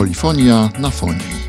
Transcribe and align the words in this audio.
Polifonia 0.00 0.72
na 0.78 0.90
fonii. 0.90 1.40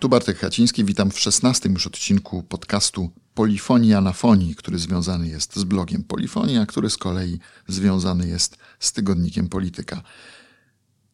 Tu 0.00 0.08
Bartek 0.08 0.38
Haciński, 0.38 0.84
witam 0.84 1.10
w 1.10 1.20
szesnastym 1.20 1.72
już 1.72 1.86
odcinku 1.86 2.42
podcastu 2.42 3.10
Polifonia 3.34 4.00
na 4.00 4.12
fonii, 4.12 4.54
który 4.54 4.78
związany 4.78 5.28
jest 5.28 5.56
z 5.56 5.64
blogiem 5.64 6.04
Polifonia, 6.04 6.66
który 6.66 6.90
z 6.90 6.96
kolei 6.96 7.38
związany 7.68 8.28
jest 8.28 8.56
z 8.78 8.92
tygodnikiem 8.92 9.48
Polityka. 9.48 10.02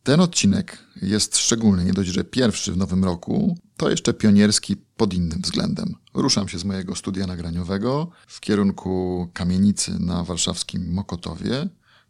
Ten 0.03 0.21
odcinek 0.21 0.79
jest 1.03 1.37
szczególny, 1.37 1.85
nie 1.85 1.93
dość, 1.93 2.11
że 2.11 2.25
pierwszy 2.25 2.73
w 2.73 2.77
nowym 2.77 3.05
roku, 3.05 3.59
to 3.77 3.91
jeszcze 3.91 4.15
pionierski 4.15 4.77
pod 4.97 5.15
innym 5.15 5.41
względem. 5.43 5.95
Ruszam 6.15 6.49
się 6.49 6.59
z 6.59 6.65
mojego 6.65 6.95
studia 6.95 7.27
nagraniowego 7.27 8.11
w 8.27 8.41
kierunku 8.41 9.29
kamienicy 9.33 9.99
na 9.99 10.25
warszawskim 10.25 10.93
Mokotowie, 10.93 11.69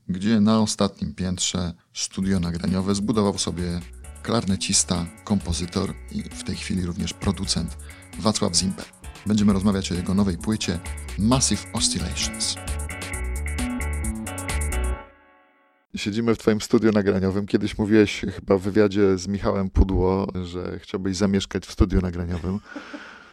gdzie 0.08 0.40
na 0.40 0.60
ostatnim 0.60 1.14
piętrze 1.14 1.72
studio 1.94 2.40
nagraniowe 2.40 2.94
zbudował 2.94 3.38
sobie 3.38 3.80
klarnecista, 4.22 5.06
kompozytor 5.24 5.94
i 6.12 6.22
w 6.22 6.44
tej 6.44 6.56
chwili 6.56 6.86
również 6.86 7.12
producent 7.12 7.76
Wacław 8.18 8.54
Zimper. 8.54 8.84
Będziemy 9.26 9.52
rozmawiać 9.52 9.92
o 9.92 9.94
jego 9.94 10.14
nowej 10.14 10.38
płycie 10.38 10.78
Massive 11.18 11.66
Oscillations. 11.72 12.54
Siedzimy 15.96 16.34
w 16.34 16.38
Twoim 16.38 16.60
studiu 16.60 16.92
nagraniowym. 16.92 17.46
Kiedyś 17.46 17.78
mówiłeś 17.78 18.20
chyba 18.34 18.58
w 18.58 18.62
wywiadzie 18.62 19.18
z 19.18 19.28
Michałem 19.28 19.70
Pudło, 19.70 20.32
że 20.44 20.78
chciałbyś 20.78 21.16
zamieszkać 21.16 21.66
w 21.66 21.72
studiu 21.72 22.00
nagraniowym. 22.00 22.60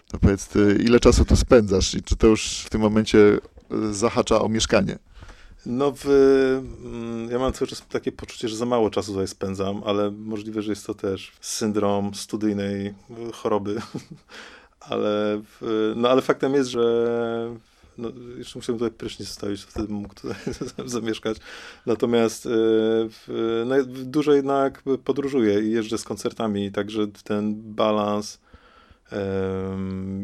To 0.08 0.20
powiedz, 0.20 0.50
ile 0.80 1.00
czasu 1.00 1.26
tu 1.26 1.36
spędzasz 1.36 1.94
i 1.94 2.04
czy 2.04 2.16
to 2.16 2.28
już 2.28 2.64
w 2.66 2.70
tym 2.70 2.82
momencie 2.82 3.18
zahacza 3.92 4.42
o 4.42 4.50
mieszkanie? 4.50 5.00
No, 5.66 5.94
w, 5.96 6.06
mm, 6.86 7.32
ja 7.32 7.40
mam 7.40 7.54
cały 7.54 7.68
czas 7.68 7.88
takie 7.90 8.12
poczucie, 8.12 8.48
że 8.48 8.56
za 8.56 8.66
mało 8.66 8.90
czasu 8.90 9.12
tutaj 9.12 9.28
spędzam, 9.28 9.82
ale 9.86 10.12
możliwe, 10.12 10.62
że 10.62 10.72
jest 10.72 10.86
to 10.86 10.94
też 10.94 11.32
syndrom 11.42 12.14
studyjnej 12.14 12.94
choroby. 13.34 13.82
ale, 14.90 15.42
w, 15.44 15.94
no, 15.96 16.10
ale 16.10 16.22
faktem 16.22 16.54
jest, 16.54 16.70
że 16.70 17.56
no, 17.98 18.12
jeszcze 18.38 18.60
musiałem 18.60 18.80
tutaj 18.80 18.98
prysznic 18.98 19.28
zostawić, 19.28 19.62
wtedy 19.62 19.88
bym 19.88 19.98
mógł 19.98 20.16
tutaj 20.16 20.36
zamieszkać. 20.86 21.38
Natomiast 21.86 22.44
w, 22.48 23.64
no, 23.66 23.76
dużo 23.86 24.34
jednak 24.34 24.84
podróżuję 25.04 25.62
i 25.62 25.72
jeżdżę 25.72 25.98
z 25.98 26.04
koncertami, 26.04 26.72
także 26.72 27.08
ten 27.24 27.56
balans 27.74 28.40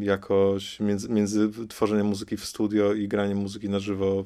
jakoś 0.00 0.80
między, 0.80 1.08
między 1.08 1.50
tworzeniem 1.68 2.06
muzyki 2.06 2.36
w 2.36 2.44
studio 2.44 2.92
i 2.92 3.08
graniem 3.08 3.38
muzyki 3.38 3.68
na 3.68 3.78
żywo 3.78 4.24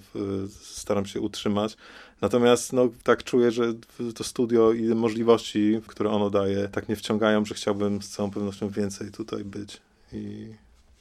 staram 0.62 1.06
się 1.06 1.20
utrzymać. 1.20 1.76
Natomiast 2.20 2.72
no, 2.72 2.88
tak 3.02 3.24
czuję, 3.24 3.50
że 3.50 3.74
to 4.14 4.24
studio 4.24 4.72
i 4.72 4.82
możliwości, 4.82 5.80
które 5.86 6.10
ono 6.10 6.30
daje, 6.30 6.68
tak 6.68 6.88
mnie 6.88 6.96
wciągają, 6.96 7.44
że 7.44 7.54
chciałbym 7.54 8.02
z 8.02 8.08
całą 8.08 8.30
pewnością 8.30 8.68
więcej 8.68 9.10
tutaj 9.10 9.44
być 9.44 9.80
i 10.12 10.46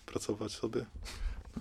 pracować 0.06 0.52
sobie. 0.52 0.86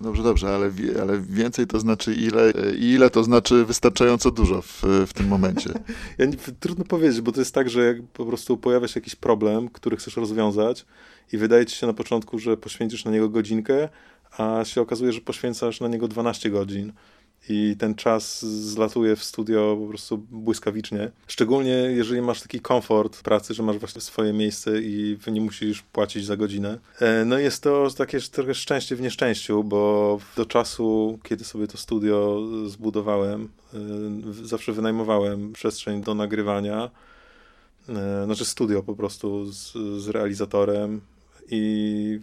Dobrze, 0.01 0.23
dobrze, 0.23 0.55
ale, 0.55 0.71
ale 1.01 1.19
więcej 1.19 1.67
to 1.67 1.79
znaczy 1.79 2.13
ile 2.13 2.53
i 2.79 2.91
ile 2.91 3.09
to 3.09 3.23
znaczy 3.23 3.65
wystarczająco 3.65 4.31
dużo 4.31 4.61
w, 4.61 4.83
w 5.07 5.13
tym 5.13 5.27
momencie? 5.27 5.69
ja 6.17 6.25
nie, 6.25 6.37
trudno 6.59 6.85
powiedzieć, 6.85 7.21
bo 7.21 7.31
to 7.31 7.39
jest 7.39 7.53
tak, 7.53 7.69
że 7.69 7.85
jak 7.85 7.97
po 8.03 8.25
prostu 8.25 8.57
pojawia 8.57 8.87
się 8.87 8.99
jakiś 8.99 9.15
problem, 9.15 9.69
który 9.69 9.97
chcesz 9.97 10.17
rozwiązać 10.17 10.85
i 11.33 11.37
wydaje 11.37 11.65
ci 11.65 11.75
się 11.75 11.87
na 11.87 11.93
początku, 11.93 12.39
że 12.39 12.57
poświęcisz 12.57 13.05
na 13.05 13.11
niego 13.11 13.29
godzinkę, 13.29 13.89
a 14.37 14.65
się 14.65 14.81
okazuje, 14.81 15.13
że 15.13 15.21
poświęcasz 15.21 15.81
na 15.81 15.87
niego 15.87 16.07
12 16.07 16.49
godzin 16.49 16.93
i 17.49 17.75
ten 17.79 17.95
czas 17.95 18.45
zlatuje 18.45 19.15
w 19.15 19.23
studio 19.23 19.77
po 19.81 19.87
prostu 19.87 20.17
błyskawicznie. 20.17 21.11
Szczególnie 21.27 21.71
jeżeli 21.71 22.21
masz 22.21 22.41
taki 22.41 22.59
komfort 22.59 23.21
pracy, 23.21 23.53
że 23.53 23.63
masz 23.63 23.77
właśnie 23.77 24.01
swoje 24.01 24.33
miejsce 24.33 24.81
i 24.81 25.17
nie 25.27 25.41
musisz 25.41 25.81
płacić 25.81 26.25
za 26.25 26.37
godzinę. 26.37 26.79
E, 26.99 27.25
no 27.25 27.37
jest 27.37 27.63
to 27.63 27.87
takie 27.97 28.19
trochę 28.19 28.55
szczęście 28.55 28.95
w 28.95 29.01
nieszczęściu, 29.01 29.63
bo 29.63 30.19
do 30.35 30.45
czasu, 30.45 31.19
kiedy 31.23 31.43
sobie 31.43 31.67
to 31.67 31.77
studio 31.77 32.41
zbudowałem, 32.67 33.49
e, 33.73 33.77
zawsze 34.45 34.73
wynajmowałem 34.73 35.53
przestrzeń 35.53 36.01
do 36.01 36.13
nagrywania. 36.13 36.89
E, 37.89 38.25
znaczy 38.25 38.45
studio 38.45 38.83
po 38.83 38.95
prostu 38.95 39.51
z, 39.51 39.73
z 39.97 40.07
realizatorem, 40.07 41.01
i, 41.51 42.19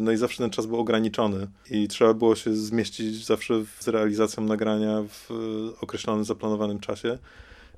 no 0.00 0.12
i 0.12 0.16
zawsze 0.16 0.38
ten 0.38 0.50
czas 0.50 0.66
był 0.66 0.80
ograniczony 0.80 1.46
i 1.70 1.88
trzeba 1.88 2.14
było 2.14 2.36
się 2.36 2.56
zmieścić 2.56 3.26
zawsze 3.26 3.54
z 3.80 3.88
realizacją 3.88 4.44
nagrania 4.44 5.02
w 5.08 5.30
określonym, 5.80 6.24
zaplanowanym 6.24 6.78
czasie. 6.78 7.18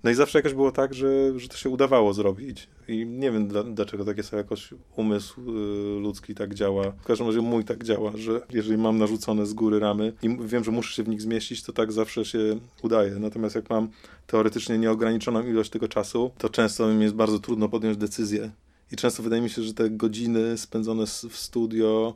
No 0.05 0.11
i 0.11 0.15
zawsze 0.15 0.39
jakoś 0.39 0.55
było 0.55 0.73
tak, 0.73 0.95
że, 0.95 1.39
że 1.41 1.49
to 1.49 1.57
się 1.57 1.71
udawało 1.71 2.15
zrobić. 2.15 2.69
I 2.89 3.07
nie 3.07 3.31
wiem 3.31 3.49
dlaczego 3.75 4.05
tak 4.05 4.17
jest, 4.17 4.33
jakoś 4.33 4.75
umysł 4.97 5.41
y, 5.41 6.01
ludzki 6.01 6.35
tak 6.35 6.55
działa. 6.55 6.91
W 6.91 7.05
każdym 7.05 7.27
razie 7.27 7.41
mój 7.41 7.65
tak 7.65 7.85
działa, 7.85 8.13
że 8.15 8.41
jeżeli 8.53 8.79
mam 8.79 8.99
narzucone 8.99 9.47
z 9.47 9.55
góry 9.55 9.79
ramy 9.79 10.13
i 10.23 10.37
wiem, 10.41 10.65
że 10.65 10.71
muszę 10.71 10.95
się 10.95 11.03
w 11.03 11.09
nich 11.09 11.23
zmieścić, 11.23 11.63
to 11.63 11.73
tak 11.73 11.93
zawsze 11.93 12.25
się 12.25 12.39
udaje. 12.83 13.11
Natomiast 13.11 13.55
jak 13.55 13.71
mam 13.71 13.89
teoretycznie 14.27 14.79
nieograniczoną 14.79 15.43
ilość 15.43 15.71
tego 15.71 15.89
czasu, 15.89 16.31
to 16.39 16.49
często 16.49 16.89
mi 16.89 17.03
jest 17.03 17.15
bardzo 17.15 17.39
trudno 17.39 17.69
podjąć 17.69 17.97
decyzję 17.97 18.51
i 18.93 18.97
często 18.97 19.23
wydaje 19.23 19.43
mi 19.43 19.51
się, 19.51 19.63
że 19.63 19.75
te 19.75 19.91
godziny 19.91 20.59
spędzone 20.59 21.07
w 21.07 21.37
studio 21.37 22.15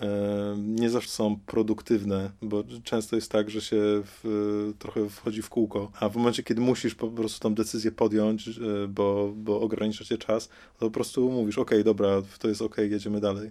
e, 0.00 0.54
nie 0.58 0.90
zawsze 0.90 1.10
są 1.10 1.38
produktywne, 1.46 2.30
bo 2.42 2.64
często 2.84 3.16
jest 3.16 3.30
tak, 3.30 3.50
że 3.50 3.60
się 3.60 3.76
w, 4.04 4.72
trochę 4.78 5.08
wchodzi 5.08 5.42
w 5.42 5.48
kółko, 5.48 5.92
a 6.00 6.08
w 6.08 6.16
momencie, 6.16 6.42
kiedy 6.42 6.60
musisz 6.60 6.94
po 6.94 7.08
prostu 7.08 7.40
tą 7.40 7.54
decyzję 7.54 7.92
podjąć, 7.92 8.48
e, 8.48 8.52
bo, 8.88 9.32
bo 9.36 9.60
ogranicza 9.60 10.04
cię 10.04 10.18
czas, 10.18 10.48
to 10.48 10.86
po 10.86 10.90
prostu 10.90 11.30
mówisz, 11.30 11.58
ok, 11.58 11.70
dobra, 11.84 12.22
to 12.38 12.48
jest 12.48 12.62
ok, 12.62 12.76
jedziemy 12.78 13.20
dalej. 13.20 13.50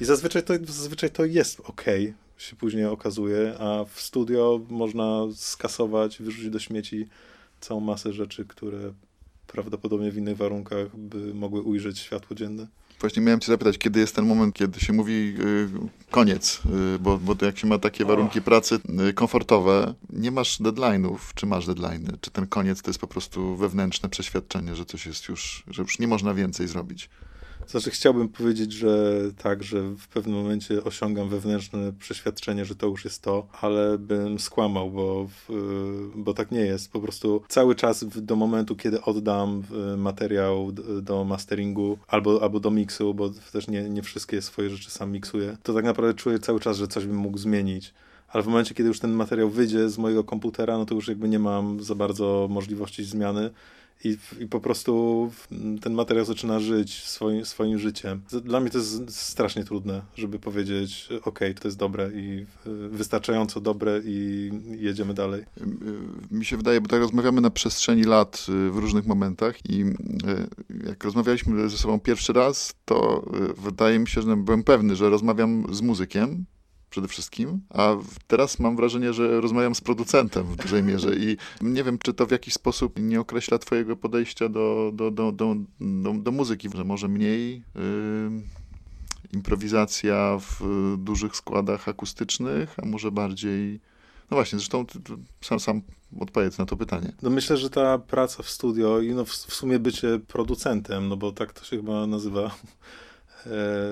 I 0.00 0.04
zazwyczaj 0.04 0.42
to, 0.42 0.54
zazwyczaj 0.66 1.10
to 1.10 1.24
jest 1.24 1.60
ok, 1.60 1.84
się 2.36 2.56
później 2.56 2.84
okazuje, 2.84 3.54
a 3.58 3.84
w 3.84 4.00
studio 4.00 4.60
można 4.68 5.22
skasować, 5.34 6.22
wyrzucić 6.22 6.50
do 6.50 6.58
śmieci 6.58 7.06
całą 7.60 7.80
masę 7.80 8.12
rzeczy, 8.12 8.44
które 8.44 8.92
prawdopodobnie 9.54 10.10
w 10.10 10.16
innych 10.16 10.36
warunkach 10.36 10.96
by 10.96 11.34
mogły 11.34 11.62
ujrzeć 11.62 11.98
światło 11.98 12.36
dzienne. 12.36 12.66
Właśnie 13.00 13.22
miałem 13.22 13.40
cię 13.40 13.52
zapytać, 13.52 13.78
kiedy 13.78 14.00
jest 14.00 14.16
ten 14.16 14.26
moment, 14.26 14.54
kiedy 14.54 14.80
się 14.80 14.92
mówi 14.92 15.12
y, 15.12 15.68
koniec, 16.10 16.60
y, 16.96 16.98
bo, 16.98 17.18
bo 17.18 17.34
jak 17.46 17.58
się 17.58 17.66
ma 17.66 17.78
takie 17.78 18.04
warunki 18.04 18.42
pracy 18.42 18.78
y, 19.08 19.12
komfortowe, 19.12 19.94
nie 20.10 20.30
masz 20.30 20.60
deadline'ów, 20.60 21.18
czy 21.34 21.46
masz 21.46 21.66
deadline'y, 21.66 22.20
czy 22.20 22.30
ten 22.30 22.46
koniec 22.46 22.82
to 22.82 22.90
jest 22.90 23.00
po 23.00 23.06
prostu 23.06 23.56
wewnętrzne 23.56 24.08
przeświadczenie, 24.08 24.76
że 24.76 24.84
coś 24.84 25.06
jest 25.06 25.28
już, 25.28 25.64
że 25.68 25.82
już 25.82 25.98
nie 25.98 26.08
można 26.08 26.34
więcej 26.34 26.68
zrobić. 26.68 27.10
Znaczy 27.66 27.90
chciałbym 27.90 28.28
powiedzieć, 28.28 28.72
że 28.72 29.20
tak, 29.38 29.62
że 29.62 29.82
w 29.82 30.08
pewnym 30.08 30.36
momencie 30.36 30.84
osiągam 30.84 31.28
wewnętrzne 31.28 31.92
przeświadczenie, 31.98 32.64
że 32.64 32.74
to 32.74 32.86
już 32.86 33.04
jest 33.04 33.22
to, 33.22 33.46
ale 33.60 33.98
bym 33.98 34.38
skłamał, 34.38 34.90
bo, 34.90 35.28
bo 36.14 36.34
tak 36.34 36.50
nie 36.50 36.60
jest. 36.60 36.92
Po 36.92 37.00
prostu 37.00 37.42
cały 37.48 37.74
czas 37.74 38.04
do 38.04 38.36
momentu, 38.36 38.76
kiedy 38.76 39.02
oddam 39.02 39.62
materiał 39.96 40.72
do 41.02 41.24
masteringu 41.24 41.98
albo, 42.08 42.42
albo 42.42 42.60
do 42.60 42.70
miksu, 42.70 43.14
bo 43.14 43.30
też 43.52 43.68
nie, 43.68 43.88
nie 43.90 44.02
wszystkie 44.02 44.42
swoje 44.42 44.70
rzeczy 44.70 44.90
sam 44.90 45.12
miksuję, 45.12 45.56
to 45.62 45.74
tak 45.74 45.84
naprawdę 45.84 46.14
czuję 46.14 46.38
cały 46.38 46.60
czas, 46.60 46.76
że 46.76 46.88
coś 46.88 47.06
bym 47.06 47.16
mógł 47.16 47.38
zmienić 47.38 47.94
ale 48.34 48.42
w 48.42 48.46
momencie, 48.46 48.74
kiedy 48.74 48.88
już 48.88 49.00
ten 49.00 49.12
materiał 49.12 49.50
wyjdzie 49.50 49.88
z 49.88 49.98
mojego 49.98 50.24
komputera, 50.24 50.78
no 50.78 50.86
to 50.86 50.94
już 50.94 51.08
jakby 51.08 51.28
nie 51.28 51.38
mam 51.38 51.82
za 51.82 51.94
bardzo 51.94 52.46
możliwości 52.50 53.04
zmiany 53.04 53.50
i, 54.04 54.16
i 54.40 54.46
po 54.46 54.60
prostu 54.60 55.30
ten 55.80 55.94
materiał 55.94 56.24
zaczyna 56.24 56.60
żyć 56.60 57.04
swoim, 57.04 57.44
swoim 57.44 57.78
życiem. 57.78 58.22
Dla 58.44 58.60
mnie 58.60 58.70
to 58.70 58.78
jest 58.78 59.16
strasznie 59.16 59.64
trudne, 59.64 60.02
żeby 60.16 60.38
powiedzieć, 60.38 61.08
ok, 61.22 61.38
to 61.60 61.68
jest 61.68 61.78
dobre 61.78 62.10
i 62.14 62.46
wystarczająco 62.90 63.60
dobre 63.60 64.00
i 64.04 64.50
jedziemy 64.78 65.14
dalej. 65.14 65.44
Mi 66.30 66.44
się 66.44 66.56
wydaje, 66.56 66.80
bo 66.80 66.88
tak 66.88 67.00
rozmawiamy 67.00 67.40
na 67.40 67.50
przestrzeni 67.50 68.04
lat 68.04 68.46
y, 68.48 68.70
w 68.70 68.76
różnych 68.76 69.06
momentach 69.06 69.70
i 69.70 69.80
y, 69.80 69.94
jak 70.86 71.04
rozmawialiśmy 71.04 71.68
ze 71.68 71.78
sobą 71.78 72.00
pierwszy 72.00 72.32
raz, 72.32 72.74
to 72.84 73.24
wydaje 73.58 73.98
mi 73.98 74.08
się, 74.08 74.22
że 74.22 74.36
byłem 74.36 74.64
pewny, 74.64 74.96
że 74.96 75.10
rozmawiam 75.10 75.74
z 75.74 75.80
muzykiem, 75.80 76.44
przede 76.94 77.08
wszystkim, 77.08 77.60
a 77.70 77.96
teraz 78.26 78.58
mam 78.58 78.76
wrażenie, 78.76 79.12
że 79.12 79.40
rozmawiam 79.40 79.74
z 79.74 79.80
producentem 79.80 80.46
w 80.46 80.56
dużej 80.56 80.82
mierze 80.82 81.16
i 81.16 81.36
nie 81.60 81.84
wiem, 81.84 81.98
czy 81.98 82.14
to 82.14 82.26
w 82.26 82.30
jakiś 82.30 82.54
sposób 82.54 82.98
nie 82.98 83.20
określa 83.20 83.58
twojego 83.58 83.96
podejścia 83.96 84.48
do, 84.48 84.90
do, 84.94 85.10
do, 85.10 85.32
do, 85.32 85.56
do, 85.80 86.12
do 86.12 86.30
muzyki, 86.32 86.68
że 86.74 86.84
może 86.84 87.08
mniej 87.08 87.56
yy, 87.56 87.62
improwizacja 89.32 90.38
w 90.40 90.60
dużych 90.98 91.36
składach 91.36 91.88
akustycznych, 91.88 92.76
a 92.82 92.86
może 92.86 93.10
bardziej... 93.10 93.80
No 94.30 94.36
właśnie, 94.36 94.58
zresztą 94.58 94.84
sam, 95.40 95.60
sam 95.60 95.82
odpowiedz 96.20 96.58
na 96.58 96.66
to 96.66 96.76
pytanie. 96.76 97.12
No 97.22 97.30
myślę, 97.30 97.56
że 97.56 97.70
ta 97.70 97.98
praca 97.98 98.42
w 98.42 98.48
studio 98.48 99.00
i 99.00 99.14
no 99.14 99.24
w, 99.24 99.30
w 99.30 99.54
sumie 99.54 99.78
bycie 99.78 100.20
producentem, 100.26 101.08
no 101.08 101.16
bo 101.16 101.32
tak 101.32 101.52
to 101.52 101.64
się 101.64 101.76
chyba 101.76 102.06
nazywa, 102.06 102.54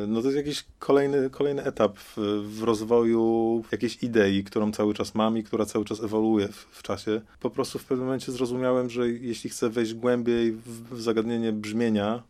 no 0.09 0.21
to 0.21 0.27
jest 0.27 0.37
jakiś 0.37 0.65
kolejny, 0.79 1.31
kolejny 1.31 1.65
etap 1.65 1.99
w, 1.99 2.17
w, 2.45 2.63
rozwoju 2.63 3.65
jakiejś 3.73 4.03
idei, 4.03 4.45
którą 4.45 4.73
cały 4.73 4.95
czas 4.95 5.15
mam 5.15 5.39
i 5.39 5.43
która 5.43 5.65
cały 5.67 5.85
czas 5.85 6.01
ewoluuje 6.01 6.49
w, 6.49 6.67
w, 6.71 6.83
czasie. 6.83 7.21
Po 7.41 7.51
prostu 7.51 7.79
w 7.79 7.85
pewnym 7.85 8.07
momencie 8.07 8.33
zrozumiałem, 8.33 8.91
że 8.91 9.09
jeśli 9.09 9.51
chcę 9.51 9.71
wejść 9.71 9.95
głębiej 9.95 10.53
w, 10.53 10.95
w 10.95 11.03
zagadnienie 11.03 11.53
brzmienia, 11.53 12.23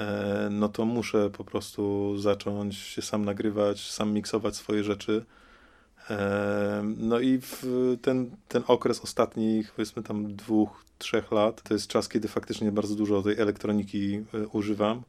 e, 0.00 0.48
no 0.50 0.68
to 0.68 0.84
muszę 0.84 1.30
po 1.30 1.44
prostu 1.44 2.14
zacząć 2.18 2.76
się 2.76 3.02
sam 3.02 3.24
nagrywać, 3.24 3.90
sam 3.90 4.12
miksować 4.12 4.56
swoje 4.56 4.84
rzeczy. 4.84 5.24
E, 6.10 6.82
no 6.98 7.20
i 7.20 7.40
ten, 8.02 8.30
ten 8.48 8.62
okres 8.66 9.00
ostatnich, 9.00 9.72
powiedzmy 9.72 10.02
tam 10.02 10.36
dwóch, 10.36 10.84
trzech 10.98 11.32
lat, 11.32 11.62
to 11.62 11.74
jest 11.74 11.86
czas, 11.86 12.08
kiedy 12.08 12.28
faktycznie 12.28 12.72
bardzo 12.72 12.94
dużo 12.94 13.22
tej 13.22 13.38
elektroniki 13.38 14.24
używam. 14.52 15.02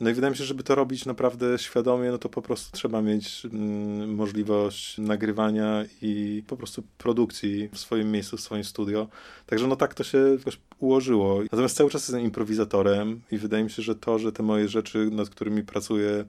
No 0.00 0.10
i 0.10 0.14
wydaje 0.14 0.30
mi 0.30 0.36
się, 0.36 0.44
żeby 0.44 0.62
to 0.62 0.74
robić 0.74 1.06
naprawdę 1.06 1.58
świadomie, 1.58 2.10
no 2.10 2.18
to 2.18 2.28
po 2.28 2.42
prostu 2.42 2.76
trzeba 2.76 3.02
mieć 3.02 3.46
mm, 3.52 4.14
możliwość 4.14 4.98
nagrywania 4.98 5.84
i 6.02 6.42
po 6.46 6.56
prostu 6.56 6.82
produkcji 6.98 7.68
w 7.72 7.78
swoim 7.78 8.12
miejscu, 8.12 8.36
w 8.36 8.40
swoim 8.40 8.64
studio. 8.64 9.08
Także 9.46 9.66
no 9.66 9.76
tak 9.76 9.94
to 9.94 10.04
się 10.04 10.18
jakoś 10.18 10.58
ułożyło. 10.78 11.42
Natomiast 11.42 11.76
cały 11.76 11.90
czas 11.90 12.02
jestem 12.02 12.20
improwizatorem 12.20 13.20
i 13.30 13.38
wydaje 13.38 13.64
mi 13.64 13.70
się, 13.70 13.82
że 13.82 13.94
to, 13.94 14.18
że 14.18 14.32
te 14.32 14.42
moje 14.42 14.68
rzeczy, 14.68 15.10
nad 15.10 15.30
którymi 15.30 15.62
pracuję 15.62 16.24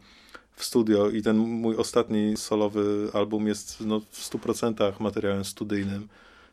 w 0.56 0.64
studio 0.66 1.10
i 1.10 1.22
ten 1.22 1.38
mój 1.38 1.76
ostatni 1.76 2.38
solowy 2.38 3.10
album 3.14 3.48
jest 3.48 3.82
no, 3.82 4.00
w 4.00 4.30
100% 4.30 4.94
materiałem 5.00 5.46
studyjnym, 5.46 6.08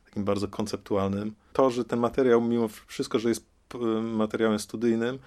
takim 0.05 0.25
bardzo 0.25 0.49
konceptualnym. 0.49 1.35
To, 1.53 1.71
że 1.71 1.85
ten 1.85 1.99
materiał 1.99 2.41
mimo 2.41 2.69
wszystko, 2.87 3.19
że 3.19 3.29
jest 3.29 3.47
materiałem 4.03 4.59
studyjnym, 4.59 5.19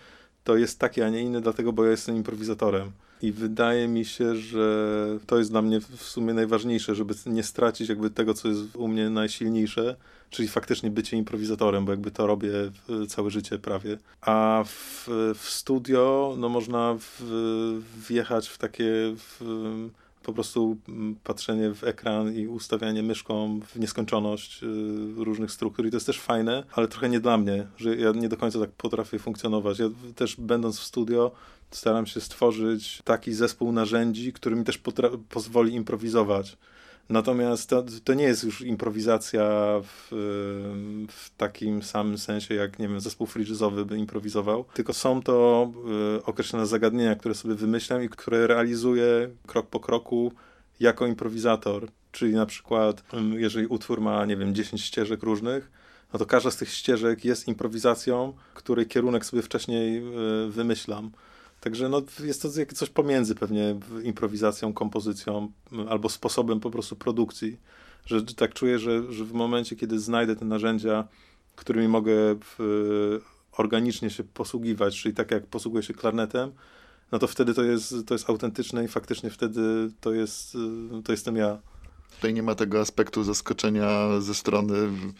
to 0.45 0.57
jest 0.57 0.79
takie, 0.79 1.05
a 1.05 1.09
nie 1.09 1.21
inne, 1.21 1.41
dlatego, 1.41 1.73
bo 1.73 1.85
ja 1.85 1.91
jestem 1.91 2.15
improwizatorem. 2.15 2.91
I 3.21 3.31
wydaje 3.31 3.87
mi 3.87 4.05
się, 4.05 4.35
że 4.35 5.07
to 5.27 5.37
jest 5.37 5.51
dla 5.51 5.61
mnie 5.61 5.79
w 5.79 6.03
sumie 6.03 6.33
najważniejsze, 6.33 6.95
żeby 6.95 7.13
nie 7.25 7.43
stracić 7.43 7.89
jakby 7.89 8.09
tego, 8.09 8.33
co 8.33 8.47
jest 8.47 8.75
u 8.75 8.87
mnie 8.87 9.09
najsilniejsze, 9.09 9.95
czyli 10.29 10.47
faktycznie 10.47 10.89
bycie 10.89 11.17
improwizatorem, 11.17 11.85
bo 11.85 11.91
jakby 11.91 12.11
to 12.11 12.27
robię 12.27 12.51
całe 13.07 13.31
życie 13.31 13.59
prawie. 13.59 13.97
A 14.21 14.63
w, 14.67 15.07
w 15.35 15.49
studio, 15.49 16.35
no 16.37 16.49
można 16.49 16.97
w, 16.99 17.21
wjechać 18.07 18.47
w 18.47 18.57
takie 18.57 19.15
w, 19.17 19.89
po 20.25 20.33
prostu 20.33 20.77
mm, 20.89 21.15
patrzenie 21.23 21.73
w 21.73 21.83
ekran 21.83 22.33
i 22.35 22.47
ustawianie 22.47 23.03
myszką 23.03 23.59
w 23.59 23.79
nieskończoność 23.79 24.63
y, 24.63 24.67
różnych 25.15 25.51
struktur 25.51 25.85
i 25.85 25.91
to 25.91 25.97
jest 25.97 26.05
też 26.05 26.19
fajne, 26.19 26.63
ale 26.73 26.87
trochę 26.87 27.09
nie 27.09 27.19
dla 27.19 27.37
mnie, 27.37 27.67
że 27.77 27.95
ja 27.95 28.11
nie 28.11 28.29
do 28.29 28.37
końca 28.37 28.59
tak 28.59 28.71
potrafię 28.71 29.19
funkcjonować. 29.19 29.79
Ja 29.79 29.89
też 30.15 30.35
będąc 30.35 30.79
w 30.79 30.83
studio 30.83 31.31
staram 31.71 32.05
się 32.05 32.21
stworzyć 32.21 33.01
taki 33.03 33.33
zespół 33.33 33.71
narzędzi, 33.71 34.33
który 34.33 34.55
mi 34.55 34.63
też 34.63 34.79
pozwoli 35.29 35.73
improwizować 35.73 36.57
Natomiast 37.09 37.69
to, 37.69 37.83
to 38.03 38.13
nie 38.13 38.23
jest 38.23 38.43
już 38.43 38.61
improwizacja 38.61 39.43
w, 39.83 40.07
w, 41.09 41.29
takim 41.37 41.83
samym 41.83 42.17
sensie, 42.17 42.55
jak 42.55 42.79
nie 42.79 42.87
wiem, 42.87 42.99
zespół 42.99 43.27
friżyzowy 43.27 43.85
by 43.85 43.97
improwizował, 43.97 44.65
tylko 44.73 44.93
są 44.93 45.21
to 45.21 45.71
y, 46.17 46.23
określone 46.23 46.65
zagadnienia, 46.65 47.15
które 47.15 47.35
sobie 47.35 47.55
wymyślam 47.55 48.03
i 48.03 48.09
które 48.09 48.47
realizuję 48.47 49.29
krok 49.47 49.67
po 49.67 49.79
kroku 49.79 50.31
jako 50.79 51.07
improwizator. 51.07 51.87
Czyli 52.11 52.33
na 52.33 52.45
przykład, 52.45 53.03
jeżeli 53.37 53.67
utwór 53.67 54.01
ma, 54.01 54.25
nie 54.25 54.37
wiem, 54.37 54.55
10 54.55 54.81
ścieżek 54.81 55.23
różnych, 55.23 55.71
no 56.13 56.19
to 56.19 56.25
każda 56.25 56.51
z 56.51 56.57
tych 56.57 56.69
ścieżek 56.69 57.25
jest 57.25 57.47
improwizacją, 57.47 58.33
której 58.53 58.85
kierunek 58.85 59.25
sobie 59.25 59.41
wcześniej 59.41 59.97
y, 59.97 60.51
wymyślam. 60.51 61.11
Także 61.65 61.89
no, 61.89 62.01
jest 62.23 62.41
to 62.41 62.49
coś 62.73 62.89
pomiędzy 62.89 63.35
pewnie 63.35 63.79
improwizacją, 64.03 64.73
kompozycją 64.73 65.51
albo 65.89 66.09
sposobem 66.09 66.59
po 66.59 66.71
prostu 66.71 66.95
produkcji. 66.95 67.59
Że 68.05 68.23
tak 68.23 68.53
czuję, 68.53 68.79
że, 68.79 69.13
że 69.13 69.25
w 69.25 69.33
momencie, 69.33 69.75
kiedy 69.75 69.99
znajdę 69.99 70.35
te 70.35 70.45
narzędzia, 70.45 71.07
którymi 71.55 71.87
mogę 71.87 72.13
w, 72.41 73.19
organicznie 73.51 74.09
się 74.09 74.23
posługiwać, 74.23 75.01
czyli 75.01 75.15
tak 75.15 75.31
jak 75.31 75.47
posługuję 75.47 75.83
się 75.83 75.93
klarnetem, 75.93 76.51
no 77.11 77.19
to 77.19 77.27
wtedy 77.27 77.53
to 77.53 77.63
jest, 77.63 77.93
to 78.05 78.13
jest 78.13 78.29
autentyczne 78.29 78.85
i 78.85 78.87
faktycznie 78.87 79.29
wtedy 79.29 79.91
to 80.01 80.13
jest, 80.13 80.57
to 81.03 81.11
jestem 81.11 81.35
ja. 81.35 81.61
Tutaj 82.15 82.33
nie 82.33 82.43
ma 82.43 82.55
tego 82.55 82.79
aspektu 82.79 83.23
zaskoczenia 83.23 84.21
ze 84.21 84.35
strony 84.35 84.75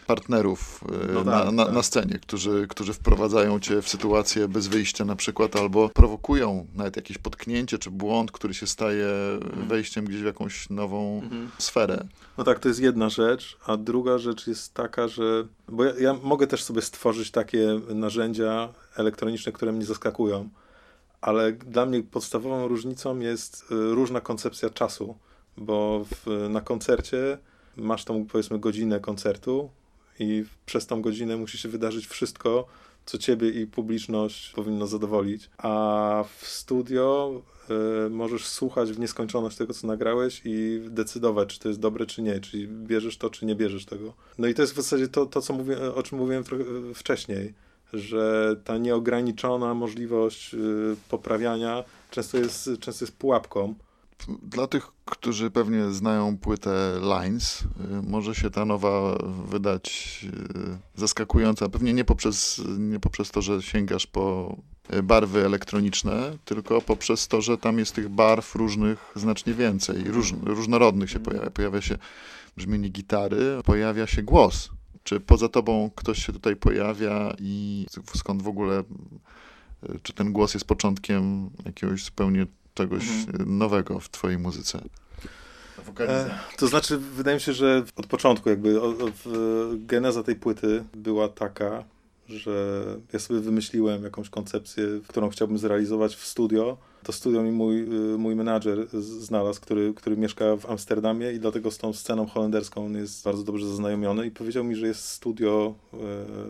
partnerów 0.06 0.84
e, 1.08 1.12
no 1.12 1.24
na, 1.24 1.44
tak, 1.44 1.52
na, 1.52 1.64
tak. 1.64 1.74
na, 1.74 1.82
scenie, 1.82 2.18
którzy, 2.18 2.66
którzy 2.68 2.92
wprowadzają 2.92 3.60
cię 3.60 3.82
w 3.82 3.88
sytuację 3.88 4.48
bez 4.48 4.66
wyjścia 4.66 5.04
na 5.04 5.16
przykład, 5.16 5.56
albo 5.56 5.88
prowokują 5.88 6.66
nawet 6.74 6.96
jakieś 6.96 7.18
potknięcie 7.18 7.78
czy 7.78 7.90
błąd, 7.90 8.32
który 8.32 8.54
się 8.54 8.66
staje 8.66 9.08
mhm. 9.42 9.68
wejściem 9.68 10.04
gdzieś 10.04 10.22
w 10.22 10.24
jakąś 10.24 10.70
nową 10.70 11.20
mhm. 11.22 11.50
sferę. 11.58 12.06
No 12.38 12.44
tak, 12.44 12.58
to 12.58 12.68
jest 12.68 12.80
jedna 12.80 13.08
rzecz, 13.08 13.58
a 13.66 13.76
druga 13.76 14.18
rzecz 14.18 14.46
jest 14.46 14.74
taka, 14.74 15.08
że 15.08 15.46
bo 15.68 15.84
ja, 15.84 15.92
ja 16.00 16.14
mogę 16.22 16.46
też 16.46 16.62
sobie 16.64 16.82
stworzyć 16.82 17.30
takie 17.30 17.80
narzędzia 17.88 18.68
elektroniczne, 18.96 19.52
które 19.52 19.72
mnie 19.72 19.84
zaskakują, 19.84 20.48
ale 21.20 21.52
dla 21.52 21.86
mnie 21.86 22.02
podstawową 22.02 22.68
różnicą 22.68 23.18
jest 23.18 23.64
e, 23.70 23.74
różna 23.74 24.20
koncepcja 24.20 24.70
czasu 24.70 25.16
bo 25.58 26.04
w, 26.04 26.48
na 26.50 26.60
koncercie 26.60 27.38
masz 27.76 28.04
tą 28.04 28.26
powiedzmy 28.26 28.58
godzinę 28.58 29.00
koncertu 29.00 29.70
i 30.18 30.44
przez 30.66 30.86
tą 30.86 31.02
godzinę 31.02 31.36
musi 31.36 31.58
się 31.58 31.68
wydarzyć 31.68 32.06
wszystko, 32.06 32.66
co 33.06 33.18
ciebie 33.18 33.50
i 33.50 33.66
publiczność 33.66 34.52
powinno 34.52 34.86
zadowolić. 34.86 35.50
A 35.58 36.24
w 36.36 36.46
studio 36.46 37.32
y, 38.06 38.10
możesz 38.10 38.46
słuchać 38.46 38.92
w 38.92 38.98
nieskończoność 38.98 39.56
tego, 39.56 39.74
co 39.74 39.86
nagrałeś 39.86 40.42
i 40.44 40.80
decydować, 40.84 41.48
czy 41.48 41.60
to 41.60 41.68
jest 41.68 41.80
dobre, 41.80 42.06
czy 42.06 42.22
nie, 42.22 42.40
czyli 42.40 42.68
bierzesz 42.68 43.16
to, 43.16 43.30
czy 43.30 43.46
nie 43.46 43.54
bierzesz 43.54 43.84
tego. 43.84 44.12
No 44.38 44.48
i 44.48 44.54
to 44.54 44.62
jest 44.62 44.72
w 44.72 44.76
zasadzie 44.76 45.08
to, 45.08 45.26
to 45.26 45.40
co 45.40 45.56
o 45.94 46.02
czym 46.02 46.18
mówiłem 46.18 46.44
wcześniej, 46.94 47.54
że 47.92 48.56
ta 48.64 48.78
nieograniczona 48.78 49.74
możliwość 49.74 50.54
y, 50.54 50.58
poprawiania 51.08 51.84
często 52.10 52.38
jest, 52.38 52.70
często 52.80 53.04
jest 53.04 53.16
pułapką 53.16 53.74
dla 54.42 54.66
tych, 54.66 54.92
którzy 55.04 55.50
pewnie 55.50 55.90
znają 55.90 56.38
płytę 56.38 57.00
Lines, 57.00 57.60
y, 57.60 57.66
może 58.02 58.34
się 58.34 58.50
ta 58.50 58.64
nowa 58.64 59.18
wydać 59.46 60.26
y, 60.96 61.00
zaskakująca. 61.00 61.68
Pewnie 61.68 61.92
nie 61.92 62.04
poprzez, 62.04 62.62
nie 62.78 63.00
poprzez 63.00 63.30
to, 63.30 63.42
że 63.42 63.62
sięgasz 63.62 64.06
po 64.06 64.56
y, 64.94 65.02
barwy 65.02 65.44
elektroniczne, 65.44 66.38
tylko 66.44 66.80
poprzez 66.80 67.28
to, 67.28 67.40
że 67.40 67.58
tam 67.58 67.78
jest 67.78 67.94
tych 67.94 68.08
barw 68.08 68.54
różnych 68.54 69.12
znacznie 69.16 69.54
więcej, 69.54 70.04
róż, 70.04 70.34
różnorodnych 70.42 71.10
się 71.10 71.20
pojawia. 71.20 71.50
Pojawia 71.50 71.80
się 71.80 71.98
brzmienie 72.56 72.88
gitary, 72.88 73.60
pojawia 73.64 74.06
się 74.06 74.22
głos. 74.22 74.70
Czy 75.02 75.20
poza 75.20 75.48
tobą 75.48 75.90
ktoś 75.96 76.26
się 76.26 76.32
tutaj 76.32 76.56
pojawia 76.56 77.34
i 77.38 77.86
skąd 78.14 78.42
w 78.42 78.48
ogóle, 78.48 78.84
czy 80.02 80.12
ten 80.12 80.32
głos 80.32 80.54
jest 80.54 80.66
początkiem 80.66 81.50
jakiegoś 81.64 82.04
zupełnie 82.04 82.46
czegoś 82.76 83.02
mhm. 83.02 83.58
nowego 83.58 84.00
w 84.00 84.08
twojej 84.08 84.38
muzyce? 84.38 84.80
E, 86.00 86.30
to 86.56 86.66
znaczy, 86.66 86.98
wydaje 86.98 87.34
mi 87.34 87.40
się, 87.40 87.52
że 87.52 87.84
od 87.96 88.06
początku 88.06 88.48
jakby 88.48 88.80
o, 88.82 88.86
o, 88.86 89.10
geneza 89.72 90.22
tej 90.22 90.36
płyty 90.36 90.84
była 90.94 91.28
taka, 91.28 91.84
że 92.28 92.84
ja 93.12 93.18
sobie 93.18 93.40
wymyśliłem 93.40 94.04
jakąś 94.04 94.30
koncepcję, 94.30 94.84
którą 95.08 95.28
chciałbym 95.28 95.58
zrealizować 95.58 96.16
w 96.16 96.26
studio. 96.26 96.76
To 97.02 97.12
studio 97.12 97.42
mi 97.42 97.52
mój, 97.52 97.82
y, 98.14 98.18
mój 98.18 98.34
menadżer 98.34 98.88
znalazł, 99.02 99.60
który, 99.60 99.94
który 99.94 100.16
mieszka 100.16 100.56
w 100.56 100.66
Amsterdamie 100.66 101.32
i 101.32 101.40
dlatego 101.40 101.70
z 101.70 101.78
tą 101.78 101.92
sceną 101.92 102.26
holenderską 102.26 102.86
on 102.86 102.94
jest 102.94 103.24
bardzo 103.24 103.42
dobrze 103.42 103.68
zaznajomiony 103.68 104.26
i 104.26 104.30
powiedział 104.30 104.64
mi, 104.64 104.76
że 104.76 104.86
jest 104.86 105.08
studio 105.08 105.74
e, 105.92 105.96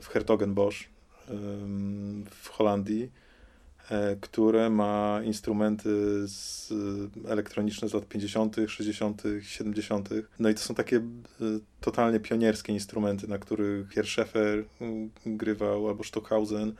w 0.00 0.08
Hertogenbosch 0.08 0.76
w 2.30 2.48
Holandii 2.48 3.02
E, 3.04 3.25
które 4.20 4.70
ma 4.70 5.20
instrumenty 5.24 5.88
z, 6.28 6.72
e, 7.26 7.30
elektroniczne 7.30 7.88
z 7.88 7.94
lat 7.94 8.08
50., 8.08 8.56
60., 8.68 9.22
70. 9.42 10.08
No 10.38 10.48
i 10.48 10.54
to 10.54 10.60
są 10.60 10.74
takie 10.74 10.96
e, 10.96 11.02
totalnie 11.80 12.20
pionierskie 12.20 12.72
instrumenty, 12.72 13.28
na 13.28 13.38
których 13.38 13.88
Pierre 13.88 14.08
Schaeffer 14.08 14.64
grywał 15.26 15.88
albo 15.88 16.04
Stockhausen. 16.04 16.72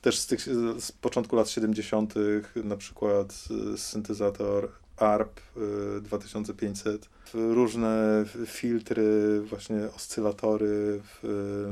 Też 0.00 0.18
z, 0.18 0.26
tych, 0.26 0.40
z 0.78 0.92
początku 0.92 1.36
lat 1.36 1.48
70., 1.48 2.14
na 2.64 2.76
przykład 2.76 3.48
syntezator 3.76 4.83
ARP 4.96 5.40
2500, 6.02 7.08
różne 7.34 8.24
filtry, 8.46 9.40
właśnie 9.40 9.76
oscylatory, 9.96 11.00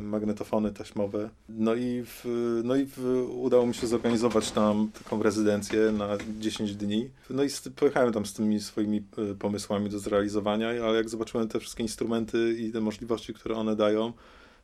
magnetofony 0.03 0.73
taśmowe. 0.73 1.31
No 1.49 1.75
i, 1.75 2.03
w, 2.07 2.25
no 2.65 2.77
i 2.77 2.85
w, 2.85 3.27
udało 3.29 3.67
mi 3.67 3.75
się 3.75 3.87
zorganizować 3.87 4.51
tam 4.51 4.91
taką 5.05 5.23
rezydencję 5.23 5.93
na 5.93 6.09
10 6.39 6.77
dni. 6.77 7.11
No 7.31 7.45
i 7.45 7.49
pojechałem 7.77 8.13
tam 8.13 8.27
z 8.27 8.35
tymi 8.35 8.61
swoimi 8.61 9.03
e, 9.31 9.35
pomysłami 9.35 9.91
do 9.91 9.99
zrealizowania, 9.99 10.69
ale 10.69 10.97
jak 10.97 11.09
zobaczyłem 11.09 11.49
te 11.49 11.61
wszystkie 11.61 11.83
instrumenty 11.83 12.57
i 12.59 12.73
te 12.73 12.81
możliwości, 12.81 13.35
które 13.35 13.55
one 13.55 13.77
dają, 13.77 14.13